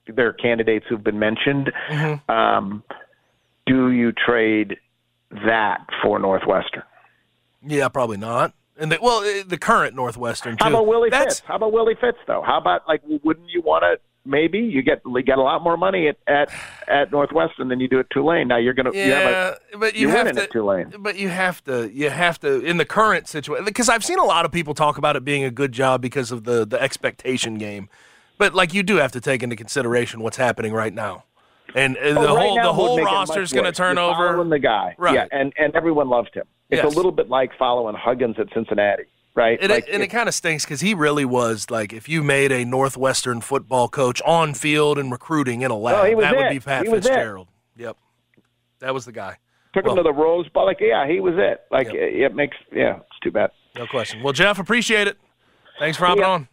[0.07, 1.71] there are candidates who've been mentioned.
[1.89, 2.31] Mm-hmm.
[2.31, 2.83] Um,
[3.65, 4.77] do you trade
[5.31, 6.83] that for Northwestern?
[7.61, 8.53] Yeah, probably not.
[8.79, 10.63] And the, well, eh, the current Northwestern too.
[10.63, 11.47] How about Willie That's Fritz?
[11.47, 12.41] How about Willie Fritz though?
[12.45, 15.77] How about like wouldn't you want to maybe you get you get a lot more
[15.77, 16.49] money at at,
[16.87, 18.47] at Northwestern than you do at Tulane.
[18.47, 20.43] Now you're gonna you have yeah, a, but you have to.
[20.43, 20.93] at Tulane.
[20.99, 21.91] But you have to.
[21.91, 24.97] You have to in the current situation because I've seen a lot of people talk
[24.97, 27.89] about it being a good job because of the the expectation game.
[28.37, 31.25] But like you do have to take into consideration what's happening right now,
[31.75, 34.43] and, and Oh, the right whole the whole roster's much going to turn You're over.
[34.49, 35.15] The guy, Right.
[35.15, 36.45] Yeah, and and everyone loved him.
[36.69, 36.93] It's Yes.
[36.93, 39.03] a little bit like following Huggins at Cincinnati,
[39.35, 39.57] right?
[39.61, 42.51] It, like, and it kind of stinks because he really was like if you made
[42.51, 46.59] a Northwestern football coach on field and recruiting in a lab, Oh, that would be
[46.59, 46.91] Pat He.
[46.91, 47.47] Fitzgerald.
[47.77, 47.97] Yep,
[48.79, 49.37] that was the guy.
[49.73, 50.65] took him to the Rose Bowl.
[50.65, 51.61] Like, yeah, he was it.
[51.71, 51.95] Like, Yep.
[51.95, 53.51] it, it makes yeah, it's too bad.
[53.75, 54.21] No question.
[54.23, 55.17] Well, Geoff, appreciate it.
[55.79, 56.33] Thanks for hopping ya.
[56.33, 56.47] on.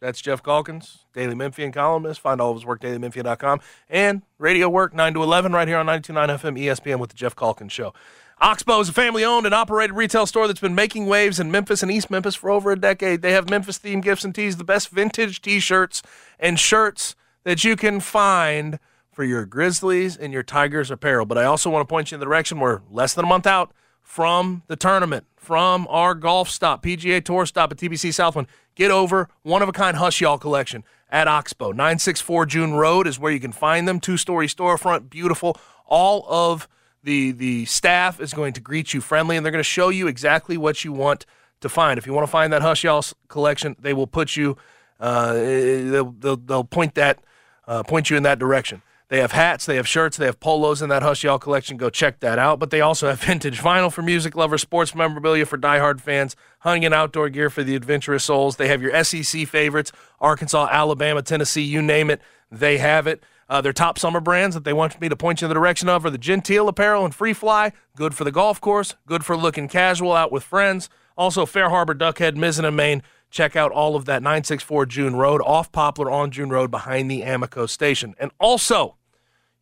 [0.00, 2.20] That's Geoff Calkins, Daily Memphian columnist.
[2.20, 3.60] Find all of his work, dailymemphian.com.
[3.90, 7.34] And radio work, 9 to 11, right here on 92.9 FM ESPN with the Geoff
[7.34, 7.92] Calkins Show.
[8.40, 11.82] Oxbow is a family owned and operated retail store that's been making waves in Memphis
[11.82, 13.20] and East Memphis for over a decade.
[13.20, 16.02] They have Memphis themed gifts and tees, the best vintage t shirts
[16.38, 18.78] and shirts that you can find
[19.10, 21.26] for your Grizzlies and your Tigers apparel.
[21.26, 23.46] But I also want to point you in the direction we're less than a month
[23.46, 23.72] out
[24.02, 28.46] from the tournament, from our golf stop, PGA Tour stop at TPC Southwind.
[28.76, 31.72] Get over one of a kind Hush Y'all collection at Oxbow.
[31.72, 33.98] 964 June Road is where you can find them.
[33.98, 35.56] Two story storefront, beautiful.
[35.86, 36.68] All of
[37.02, 40.06] the the staff is going to greet you friendly and they're going to show you
[40.06, 41.26] exactly what you want
[41.60, 41.98] to find.
[41.98, 44.56] If you want to find that Hush Y'all collection, they will put you,
[45.00, 47.18] uh, they'll, they'll, they'll point that,
[47.66, 48.82] uh, point you in that direction.
[49.08, 51.78] They have hats, they have shirts, they have polos in that Hush Y'all collection.
[51.78, 52.58] Go check that out.
[52.58, 56.84] But they also have vintage vinyl for music lovers, sports memorabilia for diehard fans, hunting
[56.84, 58.56] and outdoor gear for the adventurous souls.
[58.56, 63.22] They have your SEC favorites, Arkansas, Alabama, Tennessee, you name it, they have it.
[63.48, 65.88] Uh, their top summer brands that they want me to point you in the direction
[65.88, 67.72] of are the Genteel apparel and Free Fly.
[67.96, 70.90] Good for the golf course, good for looking casual out with friends.
[71.16, 73.02] Also, Fair Harbor, Duckhead, Mizzen, and Main.
[73.30, 77.22] Check out all of that 964 June Road, off Poplar on June Road behind the
[77.22, 78.14] Amico station.
[78.18, 78.96] And also,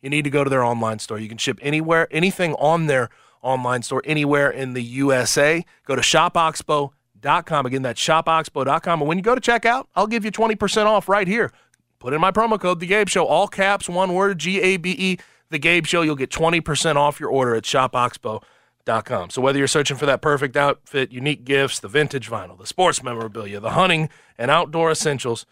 [0.01, 1.19] you need to go to their online store.
[1.19, 3.09] You can ship anywhere, anything on their
[3.41, 5.65] online store, anywhere in the USA.
[5.85, 7.65] Go to shopoxbow.com.
[7.65, 9.01] Again, that's shopoxbow.com.
[9.01, 11.51] And when you go to checkout, I'll give you 20% off right here.
[11.99, 14.95] Put in my promo code, The Gabe Show, all caps, one word, G A B
[14.97, 15.17] E,
[15.49, 16.01] The Gabe Show.
[16.03, 19.29] You'll get 20% off your order at shopoxbow.com.
[19.31, 23.01] So whether you're searching for that perfect outfit, unique gifts, the vintage vinyl, the sports
[23.01, 25.45] memorabilia, the hunting and outdoor essentials,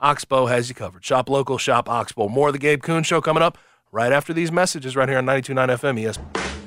[0.00, 1.04] Oxbow has you covered.
[1.04, 2.28] Shop local, shop Oxbow.
[2.28, 3.56] More of The Gabe Kuhn Show coming up
[3.92, 6.61] right after these messages right here on 92.9 FM ESPN.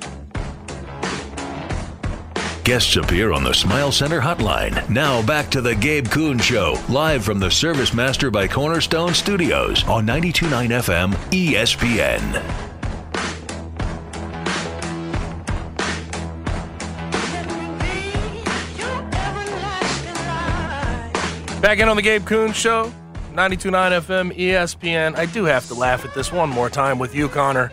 [2.66, 4.90] Guests appear on the Smile Center hotline.
[4.90, 9.84] Now back to the Gabe Kuhn Show, live from the Service Master by Cornerstone Studios
[9.84, 12.20] on 92.9 FM ESPN.
[21.62, 22.92] Back in on the Gabe Kuhn Show,
[23.34, 25.16] 92.9 FM ESPN.
[25.16, 27.70] I do have to laugh at this one more time with you, Connor.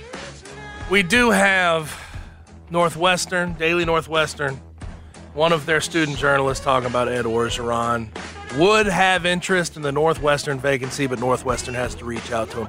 [0.91, 1.99] We do have
[2.69, 4.61] Northwestern, Daily Northwestern,
[5.33, 8.09] one of their student journalists talking about Ed Orgeron.
[8.57, 12.67] Would have interest in the Northwestern vacancy, but Northwestern has to reach out to him.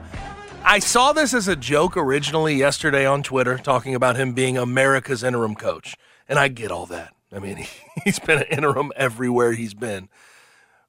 [0.64, 5.22] I saw this as a joke originally yesterday on Twitter, talking about him being America's
[5.22, 5.94] interim coach.
[6.26, 7.12] And I get all that.
[7.30, 7.66] I mean,
[8.04, 10.08] he's been an interim everywhere he's been.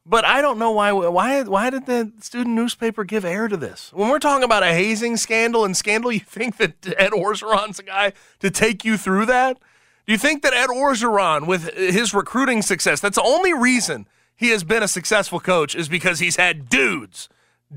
[0.06, 3.92] But I don't know why why why did the student newspaper give air to this?
[3.92, 7.84] When we're talking about a hazing scandal and scandal, you think that Ed Orgeron's a
[7.84, 9.58] guy to take you through that?
[10.06, 14.50] Do you think that Ed Orgeron, with his recruiting success, that's the only reason he
[14.50, 17.28] has been a successful coach is because he's had dudes,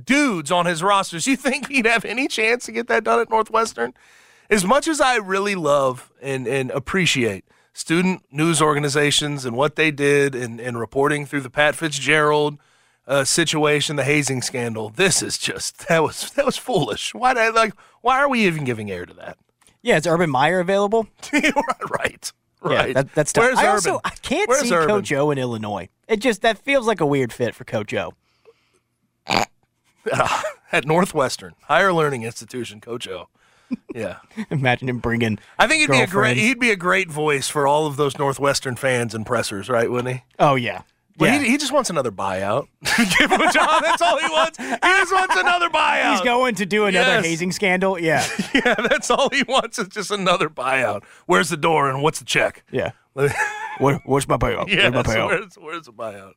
[0.05, 1.27] dudes on his rosters.
[1.27, 3.95] You think he'd have any chance to get that done at Northwestern?
[4.51, 9.91] As much as I really love and, and appreciate student news organizations and what they
[9.91, 12.59] did in, in reporting through the Pat Fitzgerald
[13.07, 17.15] uh, situation, the hazing scandal, this is just that was that was foolish.
[17.15, 19.39] Why like why are we even giving air to that?
[19.89, 21.09] Yeah, is Urban Meyer available?
[21.33, 22.33] right.
[22.63, 22.93] Yeah, Right.
[22.93, 23.45] that, that's tough.
[23.45, 24.87] Where's I also I can't Where's see Urban?
[24.89, 25.89] Coach O in Illinois.
[26.07, 28.13] It just that feels like a weird fit for Coach ah,
[29.27, 30.43] O.
[30.73, 33.29] at Northwestern, higher learning institution, Coach O.
[33.95, 34.17] Yeah,
[34.51, 35.39] Imagine him bringing.
[35.59, 38.19] I think he'd be a great he'd be a great voice for all of those
[38.19, 39.91] Northwestern fans and pressers, right?
[39.91, 40.25] Wouldn't he?
[40.39, 40.83] Oh yeah,
[41.19, 41.39] But Yeah.
[41.41, 42.69] he, he just wants another buyout.
[43.19, 43.83] Give him a job.
[43.83, 44.57] That's all he wants.
[44.57, 46.13] He just wants another buyout.
[46.13, 47.25] He's going to do another Yes.
[47.27, 47.99] hazing scandal.
[47.99, 48.25] Yeah.
[48.55, 51.05] Yeah, that's all he wants is just another buyout.
[51.27, 52.65] Where's the door and what's the check?
[52.73, 52.93] Yeah.
[53.79, 54.69] What, what's my payout?
[54.69, 55.27] Yeah, Where's my so payout?
[55.29, 56.33] where's, where's the buyout?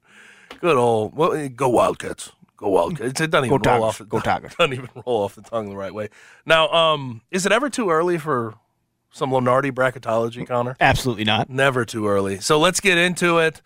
[0.59, 2.31] Good old well, go Wildcats.
[2.57, 3.19] Go Wildcats.
[3.21, 3.97] It doesn't even Go roll off.
[3.99, 4.53] The, Go Tigers.
[4.57, 6.09] Doesn't even roll off the tongue the right way.
[6.45, 8.53] Now, um, is it ever too early for
[9.11, 10.75] some Lunardi bracketology, Connor?
[10.79, 11.49] Absolutely not.
[11.49, 12.39] Never too early.
[12.39, 13.61] So let's get into it.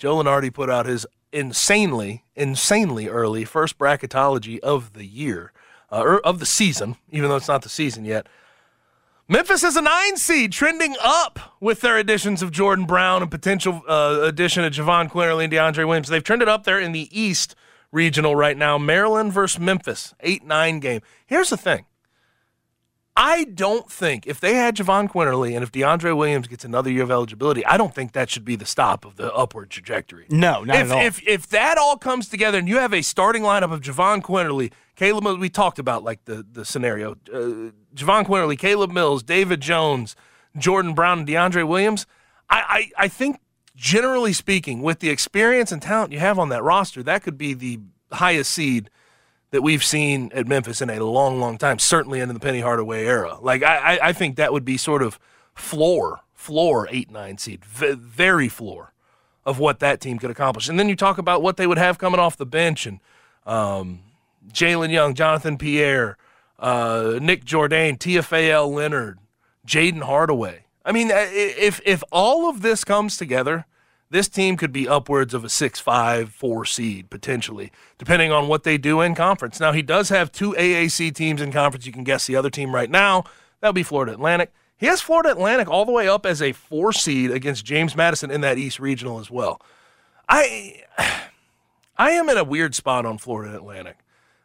[0.00, 5.52] Joe Lunardi put out his insanely, insanely early first bracketology of the year,
[5.92, 8.26] uh, or of the season, even though it's not the season yet.
[9.28, 13.82] Memphis is a nine seed, trending up with their additions of Jordan Brown and potential
[13.86, 16.08] uh, addition of Jahvon Quinerly and DeAndre Williams.
[16.08, 17.54] They've trended up there in the East
[17.92, 18.78] regional right now.
[18.78, 21.02] Maryland versus Memphis, 8 9 game.
[21.26, 21.84] Here's the thing
[23.16, 27.02] I don't think if they had Jahvon Quinerly and if DeAndre Williams gets another year
[27.02, 30.26] of eligibility, I don't think that should be the stop of the upward trajectory.
[30.30, 31.02] No, not if, at all.
[31.02, 34.72] If if that all comes together and you have a starting lineup of Jahvon Quinerly,
[34.94, 39.60] Caleb, Mills, we talked about like the the scenario, uh, Jahvon Quinerly, Caleb Mills, David
[39.60, 40.14] Jones,
[40.56, 42.06] Jordan Brown, and DeAndre Williams.
[42.48, 43.40] I, I I think
[43.74, 47.54] generally speaking, with the experience and talent you have on that roster, that could be
[47.54, 47.80] the
[48.12, 48.90] highest seed
[49.50, 51.78] that we've seen at Memphis in a long, long time.
[51.78, 53.38] Certainly in the Penny Hardaway era.
[53.40, 55.18] Like I, I, think that would be sort of
[55.54, 58.92] floor, floor eight nine seed, v- very floor
[59.44, 60.68] of what that team could accomplish.
[60.68, 63.00] And then you talk about what they would have coming off the bench and
[63.46, 64.00] um,
[64.52, 66.16] Jalen Young, Jonathan Pierre,
[66.58, 69.18] uh, Nick Jourdain, TFAL Leonard,
[69.66, 70.64] Jayden Hardaway.
[70.84, 73.66] I mean, if if all of this comes together,
[74.10, 78.64] this team could be upwards of a six, five, four seed potentially, depending on what
[78.64, 79.60] they do in conference.
[79.60, 81.86] Now he does have two AAC teams in conference.
[81.86, 83.24] You can guess the other team right now.
[83.60, 84.52] That'll be Florida Atlantic.
[84.76, 88.30] He has Florida Atlantic all the way up as a four seed against James Madison
[88.30, 89.60] in that East Regional as well.
[90.28, 90.82] I
[91.98, 93.98] I am in a weird spot on Florida Atlantic.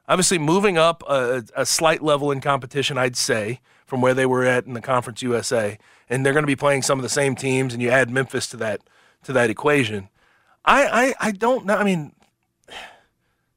[0.08, 4.44] Obviously, moving up a, a slight level in competition, I'd say, from where they were
[4.44, 7.36] at in the Conference USA, and they're going to be playing some of the same
[7.36, 8.82] teams, and you add Memphis to that
[9.26, 10.10] to that equation.
[10.64, 11.76] I I, I don't know.
[11.76, 12.14] I mean,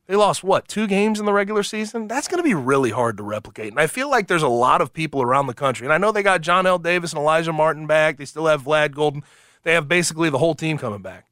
[0.06, 2.08] they lost what two games in the regular season?
[2.08, 3.70] That's going to be really hard to replicate.
[3.70, 6.12] And I feel like there's a lot of people around the country, and I know
[6.12, 8.16] they got Johnell Davis and Alijah Martin back.
[8.16, 9.22] They still have Vlad Goldin.
[9.62, 11.26] They have basically the whole team coming back.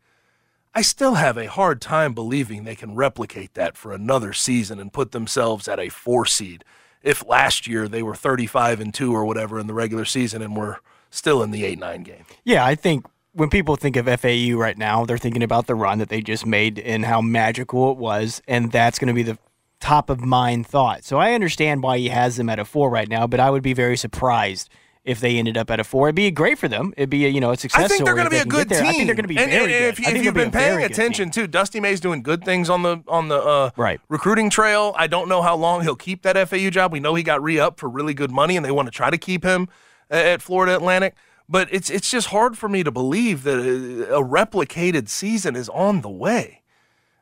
[0.74, 4.92] I still have a hard time believing they can replicate that for another season and
[4.92, 6.62] put themselves at a four seed.
[7.02, 10.54] If last year they were 35 and 2 or whatever in the regular season and
[10.54, 12.26] were still in the 8 9 game.
[12.44, 13.06] Yeah, I think
[13.36, 16.46] when people think of FAU right now, they're thinking about the run that they just
[16.46, 19.38] made and how magical it was, and that's going to be the
[19.78, 21.04] top of mind thought.
[21.04, 23.62] So I understand why he has them at a four right now, but I would
[23.62, 24.70] be very surprised
[25.04, 26.08] if they ended up at a four.
[26.08, 26.94] It'd be great for them.
[26.96, 28.70] It'd be a, you know a success I think they're going to be a good
[28.70, 28.78] team.
[28.78, 29.88] I think they're going to be and, very and good.
[29.88, 32.82] If, I think if you've been paying attention too, Dusty May's doing good things on
[32.82, 34.00] the on the uh, Right.
[34.08, 34.94] recruiting trail.
[34.96, 36.90] I don't know how long he'll keep that FAU job.
[36.90, 39.10] We know he got re up for really good money, and they want to try
[39.10, 39.68] to keep him
[40.10, 41.14] at Florida Atlantic.
[41.48, 45.68] But it's it's just hard for me to believe that a, a replicated season is
[45.68, 46.62] on the way.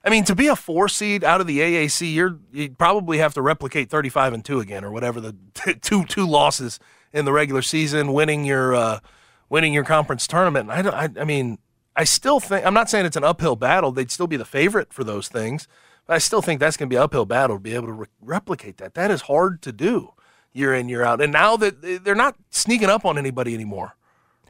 [0.05, 3.35] I mean, to be a four seed out of the AAC, you're you probably have
[3.35, 5.35] to replicate 35 and two again, or whatever the
[5.83, 6.79] two two losses
[7.12, 9.01] in the regular season, winning your uh,
[9.49, 10.70] winning your conference tournament.
[10.70, 11.59] I, I I mean,
[11.97, 13.93] I still think I'm not saying it's an uphill battle.
[13.93, 15.68] They'd still be the favorite for those things,
[16.07, 17.93] but I still think that's going to be an uphill battle to be able to
[17.93, 18.95] re- replicate that.
[18.95, 20.12] That is hard to do
[20.53, 21.20] year in year out.
[21.20, 23.97] And now that they're not sneaking up on anybody anymore,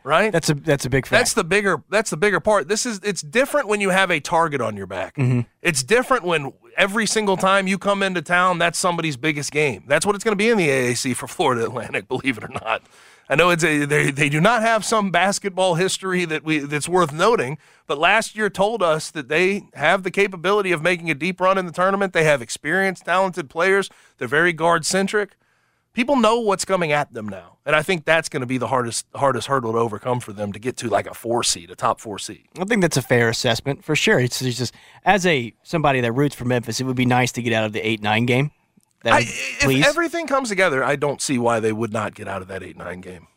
[0.04, 0.30] right?
[0.30, 1.18] That's a that's a big fact.
[1.18, 2.68] That's the bigger that's the bigger part.
[2.68, 5.16] This is it's different when you have a target on your back.
[5.16, 5.40] Mm-hmm.
[5.62, 9.84] It's different when every single time you come into town, that's somebody's biggest game.
[9.88, 12.48] That's what it's going to be in the AAC for Florida Atlantic, believe it or
[12.48, 12.82] not.
[13.28, 16.88] I know it's a, they they do not have some basketball history that we that's
[16.88, 21.14] worth noting, but last year told us that they have the capability of making a
[21.14, 22.12] deep run in the tournament.
[22.12, 23.88] They have experienced, talented players.
[24.18, 25.36] They're very guard centric
[25.94, 28.66] people know what's coming at them now, and I think that's going to be the
[28.66, 31.74] hardest hardest hurdle to overcome for them to get to like a four seed, a
[31.76, 32.44] top four seed.
[32.60, 34.18] I think that's a fair assessment for sure.
[34.20, 34.74] It's, it's just
[35.04, 37.72] as a somebody that roots for Memphis, it would be nice to get out of
[37.72, 38.50] the eight nine game.
[39.04, 39.86] That I, would- if please.
[39.86, 42.76] everything comes together, I don't see why they would not get out of that eight
[42.76, 43.28] nine game.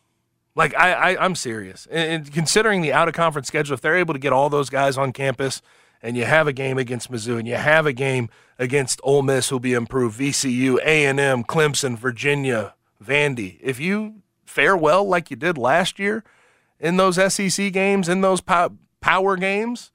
[0.54, 3.96] Like I, I I'm serious, and, and considering the out of conference schedule, if they're
[3.96, 5.62] able to get all those guys on campus,
[6.02, 8.28] and you have a game against Mizzou, and you have a game
[8.58, 12.74] against Ole Miss, who'll be improved, VCU, A and M, Clemson, Virginia,
[13.04, 13.58] Vandy.
[13.60, 16.24] If you fare well like you did last year
[16.80, 19.90] in those SEC games, in those pow- power games,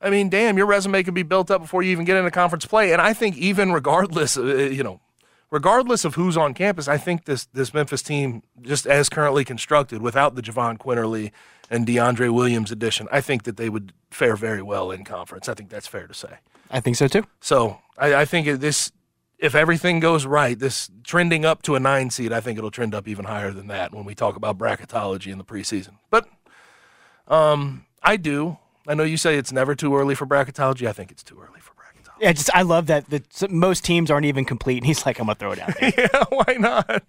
[0.00, 2.66] I mean, damn, your resume could be built up before you even get into conference
[2.66, 2.92] play.
[2.92, 5.00] And I think even regardless, you know,
[5.50, 10.02] regardless of who's on campus, I think this this Memphis team, just as currently constructed,
[10.02, 11.32] without the Jahvon Quinerly
[11.70, 15.48] and DeAndre Williams addition, I think that they would fare very well in conference.
[15.48, 16.38] I think that's fair to say.
[16.70, 17.24] I think so too.
[17.40, 18.92] So I, I think this,
[19.38, 22.94] if everything goes right, this trending up to a nine seed, I think it'll trend
[22.94, 25.96] up even higher than that when we talk about bracketology in the preseason.
[26.10, 26.28] But
[27.28, 28.58] um, I do.
[28.88, 30.86] I know you say it's never too early for bracketology.
[30.86, 31.60] I think it's too early.
[32.20, 35.26] Yeah, just I love that the, most teams aren't even complete, and he's like, "I'm
[35.26, 35.92] gonna throw it out." There.
[35.98, 37.02] yeah, why not?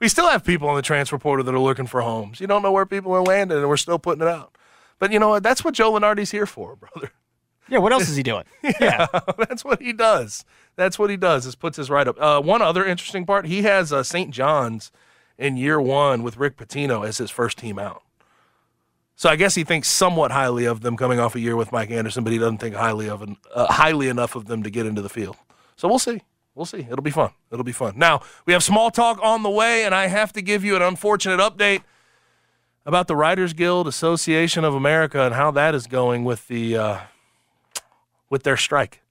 [0.00, 2.40] We still have people on the transfer portal that are looking for homes.
[2.40, 4.56] You don't know where people are landing, and we're still putting it out.
[4.98, 5.42] But you know what?
[5.42, 7.10] That's what Joe Lunardi's here for, brother.
[7.68, 8.44] yeah, what else is he doing?
[8.80, 9.06] Yeah,
[9.38, 10.44] that's what he does.
[10.76, 11.46] That's what he does.
[11.46, 12.20] Is puts his right up.
[12.20, 14.30] Uh, one other interesting part: he has uh, St.
[14.30, 14.90] John's
[15.38, 18.02] in year one with Rick Pitino as his first team out.
[19.20, 21.90] So I guess he thinks somewhat highly of them coming off a year with Mike
[21.90, 23.22] Anderson, but he doesn't think highly of
[23.54, 25.36] uh, highly enough of them to get into the field.
[25.76, 26.22] So we'll see.
[26.54, 26.86] We'll see.
[26.90, 27.32] It'll be fun.
[27.52, 27.98] It'll be fun.
[27.98, 30.80] Now we have small talk on the way, and I have to give you an
[30.80, 31.82] unfortunate update
[32.86, 37.00] about the Writers Guild Association of America and how that is going with the uh,
[38.30, 39.02] with their strike.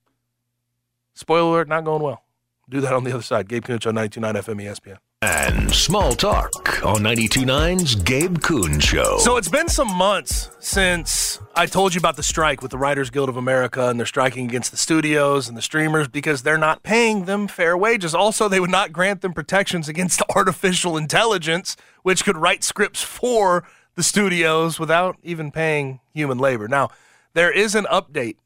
[1.13, 2.23] Spoiler alert, not going well.
[2.67, 3.47] Do that on the other side.
[3.47, 4.97] Gabe Kuhn on 92.9 FM ESPN.
[5.21, 9.17] And Small Talk on 92.9's Gabe Kuhn Show.
[9.17, 13.09] So it's been some months since I told you about the strike with the Writers
[13.09, 16.83] Guild of America, and they're striking against the studios and the streamers because they're not
[16.83, 18.15] paying them fair wages.
[18.15, 23.65] Also, they would not grant them protections against artificial intelligence, which could write scripts for
[23.95, 26.69] the studios without even paying human labor.
[26.69, 26.91] Now,
[27.33, 28.37] there is an update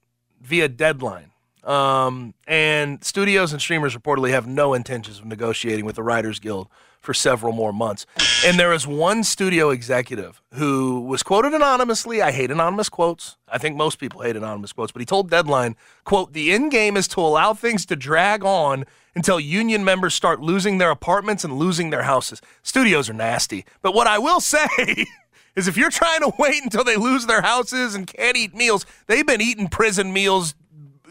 [0.41, 1.32] via deadline.
[1.63, 6.67] Um, and studios and streamers reportedly have no intentions of negotiating with the Writers Guild
[6.99, 8.05] for several more months.
[8.45, 12.21] And there is one studio executive who was quoted anonymously.
[12.21, 13.37] I hate anonymous quotes.
[13.49, 16.95] I think most people hate anonymous quotes, but he told Deadline, quote, the end game
[16.95, 18.85] is to allow things to drag on
[19.15, 22.41] until union members start losing their apartments and losing their houses.
[22.63, 23.65] Studios are nasty.
[23.81, 24.67] But what I will say
[25.55, 28.85] is if you're trying to wait until they lose their houses and can't eat meals,
[29.07, 30.55] they've been eating prison meals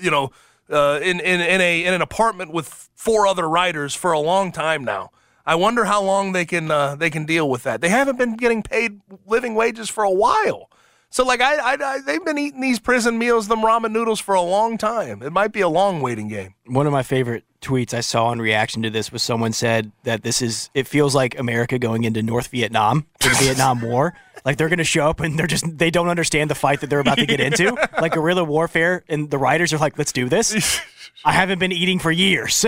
[0.00, 0.30] you know,
[0.70, 4.52] uh, in, in, in a in an apartment with four other writers for a long
[4.52, 5.10] time now.
[5.44, 7.80] I wonder how long they can uh, they can deal with that.
[7.80, 10.70] They haven't been getting paid living wages for a while.
[11.12, 14.34] So like I, I, I they've been eating these prison meals, them ramen noodles for
[14.34, 15.22] a long time.
[15.22, 16.54] It might be a long waiting game.
[16.66, 20.22] One of my favorite tweets I saw in reaction to this was someone said that
[20.22, 24.14] this is it feels like America going into North Vietnam for the Vietnam War.
[24.46, 26.98] Like they're gonna show up and they're just they don't understand the fight that they're
[26.98, 27.76] about to get into.
[28.00, 30.80] Like guerrilla warfare and the writers are like, let's do this.
[31.24, 32.64] I haven't been eating for years.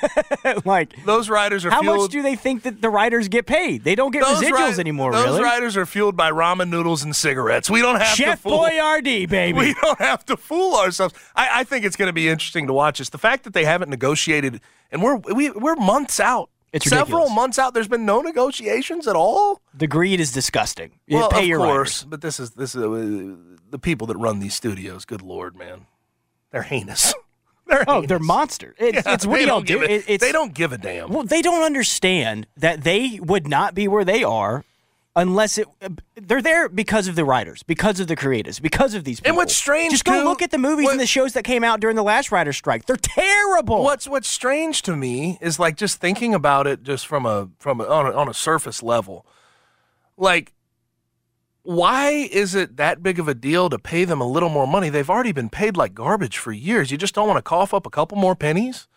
[0.64, 1.98] like Those writers are how fueled.
[1.98, 3.84] much do they think that the writers get paid?
[3.84, 5.42] They don't get residuals ri- anymore, Those really.
[5.42, 7.70] writers are fueled by ramen noodles and cigarettes.
[7.70, 8.58] We don't have Chef to fool.
[8.60, 9.58] Boyardee, baby.
[9.58, 11.14] We don't have to fool ourselves.
[11.34, 13.08] I, I think it's going to be interesting to watch this.
[13.10, 14.60] The fact that they haven't negotiated,
[14.90, 16.50] and we're we, we're months out.
[16.70, 17.34] It's several ridiculous.
[17.34, 17.72] months out.
[17.72, 19.62] There's been no negotiations at all.
[19.72, 20.92] the greed is disgusting.
[21.06, 22.04] You well, pay of your course, writers.
[22.10, 23.36] but this is this is uh,
[23.70, 25.06] the people that run these studios.
[25.06, 25.86] Good lord, man,
[26.52, 27.14] they're heinous.
[27.70, 28.74] Oh, they're Oh, they're monsters.
[28.78, 29.82] It's, Yeah, it's what they do y'all do?
[29.82, 31.10] It- it's, they don't give a damn.
[31.10, 34.64] Well, they don't understand that they would not be where they are
[35.16, 35.66] unless it.
[36.14, 39.30] They're there because of the writers, because of the creators, because of these people.
[39.30, 41.42] And what's strange, Just go too- look at the movies what- and the shows that
[41.44, 42.86] came out during the last writer strike.
[42.86, 43.82] They're terrible.
[43.82, 47.80] What's what's strange to me is like just thinking about it just from a from
[47.80, 49.26] a, on a, on a surface level.
[50.16, 50.52] Like
[51.68, 54.88] why is it that big of a deal to pay them a little more money?
[54.88, 56.90] They've already been paid like garbage for years.
[56.90, 58.88] You just don't want to cough up a couple more pennies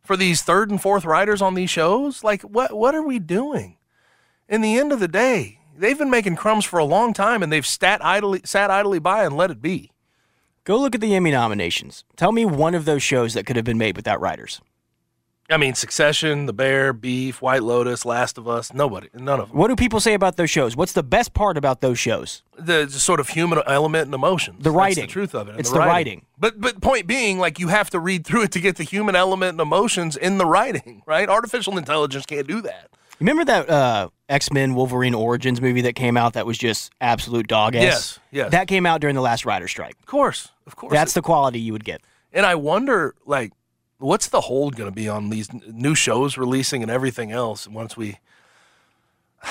[0.00, 2.22] for these third and fourth writers on these shows?
[2.22, 3.78] Like what what are we doing?
[4.48, 7.52] In the end of the day, they've been making crumbs for a long time and
[7.52, 9.90] they've sat idly sat idly by and let it be.
[10.62, 12.04] Go look at the Emmy nominations.
[12.14, 14.60] Tell me one of those shows that could have been made without writers.
[15.50, 19.58] I mean, Succession, The Bear, Beef, White Lotus, Last of Us, nobody, none of them.
[19.58, 20.76] What do people say about those shows?
[20.76, 22.42] What's the best part about those shows?
[22.58, 24.58] the sort of human element and emotions.
[24.58, 25.04] The That's writing.
[25.04, 25.58] the truth of it.
[25.58, 26.26] It's the writing.
[26.38, 29.16] But but point being, like you have to read through it to get the human
[29.16, 31.28] element and emotions in the writing, right?
[31.28, 32.90] Artificial intelligence can't do that.
[33.18, 37.46] Remember that uh, X Men Wolverine Origins movie that came out that was just absolute
[37.48, 37.82] dog ass?
[37.82, 38.50] Yes, yes.
[38.50, 39.96] That came out during the last writer strike.
[39.98, 40.92] Of course, of course.
[40.92, 42.02] That's the quality you would get.
[42.32, 43.52] and I wonder, like,
[44.00, 47.96] what's the hold going to be on these new shows releasing and everything else once
[47.96, 48.18] we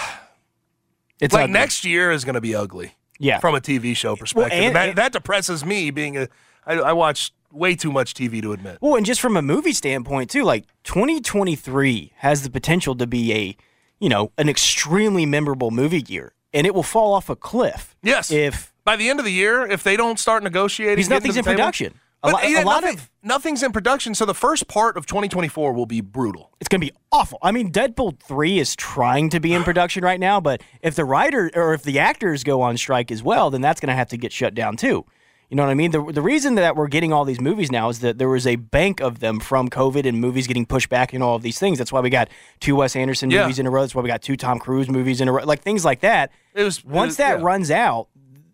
[1.22, 1.54] It's like ugly.
[1.54, 2.96] next year is going to be ugly.
[3.22, 3.40] Yeah.
[3.40, 4.54] from a TV show perspective.
[4.54, 5.92] and- and that, and- that depresses me.
[5.92, 6.30] Being a,
[6.66, 8.78] I, I watch way too much TV to admit.
[8.80, 13.34] Well, and just from a movie standpoint too, like 2023 has the potential to be
[13.34, 13.58] a,
[14.00, 17.94] you know, an extremely memorable movie year, and it will fall off a cliff.
[18.02, 18.32] Yes.
[18.32, 21.44] If By the end of the year, if they don't start negotiating, Because nothing's in
[21.44, 22.00] table- production.
[22.22, 24.98] A, But, lo- yeah, a lot nothing- of nothing's in production, so the first part
[24.98, 26.52] of 2024 will be brutal.
[26.60, 27.38] it's going to be awful.
[27.42, 31.06] I mean, Deadpool 3 is trying to be in production right now, but if the
[31.06, 34.10] writer or if the actors go on strike as well, then that's going to have
[34.10, 35.06] to get shut down too.
[35.50, 35.90] You know what I mean?
[35.92, 38.58] The, the reason that we're getting all these movies now is that there was a
[38.58, 41.80] bank of them from COVID and movies getting pushed back and all of these things.
[41.80, 42.28] That's why we got
[42.60, 43.42] two Wes Anderson Yeah.
[43.44, 43.82] movies in a row.
[43.82, 45.44] That's why we got two Tom Cruise movies in a row.
[45.46, 46.32] Like things like that.
[46.54, 47.46] It was Once it was- that yeah.
[47.46, 48.10] runs out,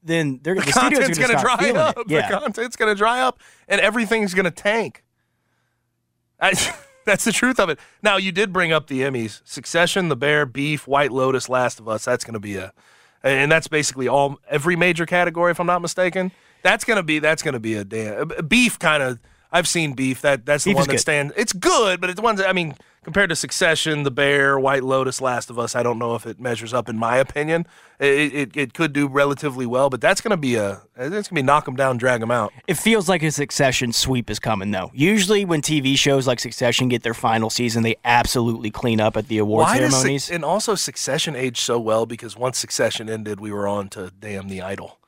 [0.06, 1.97] then they're, the, the studios content's going to dry up.
[2.08, 2.30] Yeah.
[2.30, 5.03] The content's going to dry up, and everything's going to tank.
[6.39, 6.53] I,
[7.06, 7.80] that's the truth of it.
[8.03, 11.89] Now, you did bring up the Emmys: Succession, The Bear, Beef, White Lotus, Last of
[11.89, 12.06] Us.
[12.06, 12.72] That's going to be a,
[13.24, 16.32] and that's basically all every major category, if I'm not mistaken.
[16.62, 19.20] That's going to be that's going to be a damn Beef kind of.
[19.51, 20.21] I've seen Beef.
[20.21, 20.99] That that's the Beef one that good.
[20.99, 21.33] stands.
[21.37, 25.21] It's good, but it's one that I mean, compared to Succession, The Bear, White Lotus,
[25.21, 26.89] Last of Us, I don't know if it measures up.
[26.89, 27.65] In my opinion,
[27.99, 31.23] it it, it could do relatively well, but that's going to be a it's going
[31.23, 32.51] to be knock them down, drag them out.
[32.67, 34.91] It feels like a Succession sweep is coming, though.
[34.93, 39.27] Usually, when TV shows like Succession get their final season, they absolutely clean up at
[39.27, 40.25] the award Why ceremonies.
[40.25, 44.11] Suc- and also Succession aged so well because once Succession ended, we were on to
[44.19, 44.99] damn the Idol.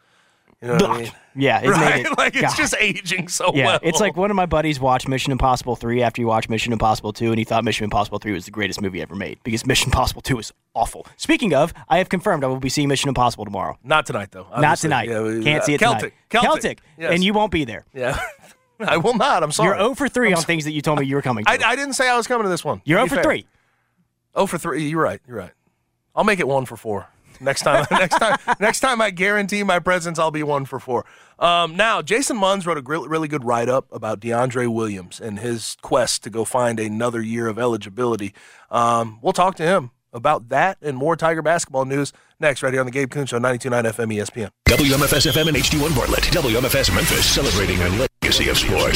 [0.61, 1.11] You know I mean?
[1.35, 1.95] yeah, it right?
[1.97, 2.17] made it.
[2.17, 2.57] like it's God.
[2.57, 3.79] just aging so yeah, well.
[3.83, 7.13] it's like one of my buddies watched Mission Impossible 3 after he watched Mission Impossible
[7.13, 9.89] 2, and he thought Mission Impossible 3 was the greatest movie ever made because Mission
[9.89, 11.05] Impossible 2 is awful.
[11.15, 13.77] Speaking of, I have confirmed I will be seeing Mission Impossible tomorrow.
[13.83, 14.47] not tonight though.
[14.59, 15.09] Not tonight.
[15.09, 16.15] Yeah, we- Can't uh, see it Celtic.
[16.29, 16.41] tonight.
[16.43, 16.79] Celtic.
[16.97, 17.13] Yes.
[17.13, 17.85] and you won't be there.
[17.93, 18.19] Yeah,
[18.79, 19.43] I will not.
[19.43, 19.69] I'm sorry.
[19.77, 21.51] You're 0 for 3 on things that you told me you were coming to.
[21.51, 22.81] I, I didn't say I was coming to this one.
[22.83, 23.23] You're To 0 for fair.
[23.23, 23.45] 3.
[24.33, 24.87] Oh for three.
[24.89, 25.19] You're right.
[25.27, 25.51] You're right.
[26.15, 27.07] I'll make it one for four
[27.39, 27.85] next time.
[27.91, 28.37] next time.
[28.59, 30.19] Next time, I guarantee my presence.
[30.19, 31.05] I'll be one for four.
[31.39, 35.39] Um, now, Jason Munz wrote a gr- really good write up about DeAndre Williams and
[35.39, 38.33] his quest to go find another year of eligibility.
[38.71, 42.79] Um, we'll talk to him about that and more Tiger basketball news next, right here
[42.79, 44.49] on the Gabe Kuhn Show, 92.9 FM ESPN.
[44.69, 46.23] WMFS FM and HD1 Bartlett.
[46.25, 48.95] WMFS Memphis, celebrating a legacy of sports.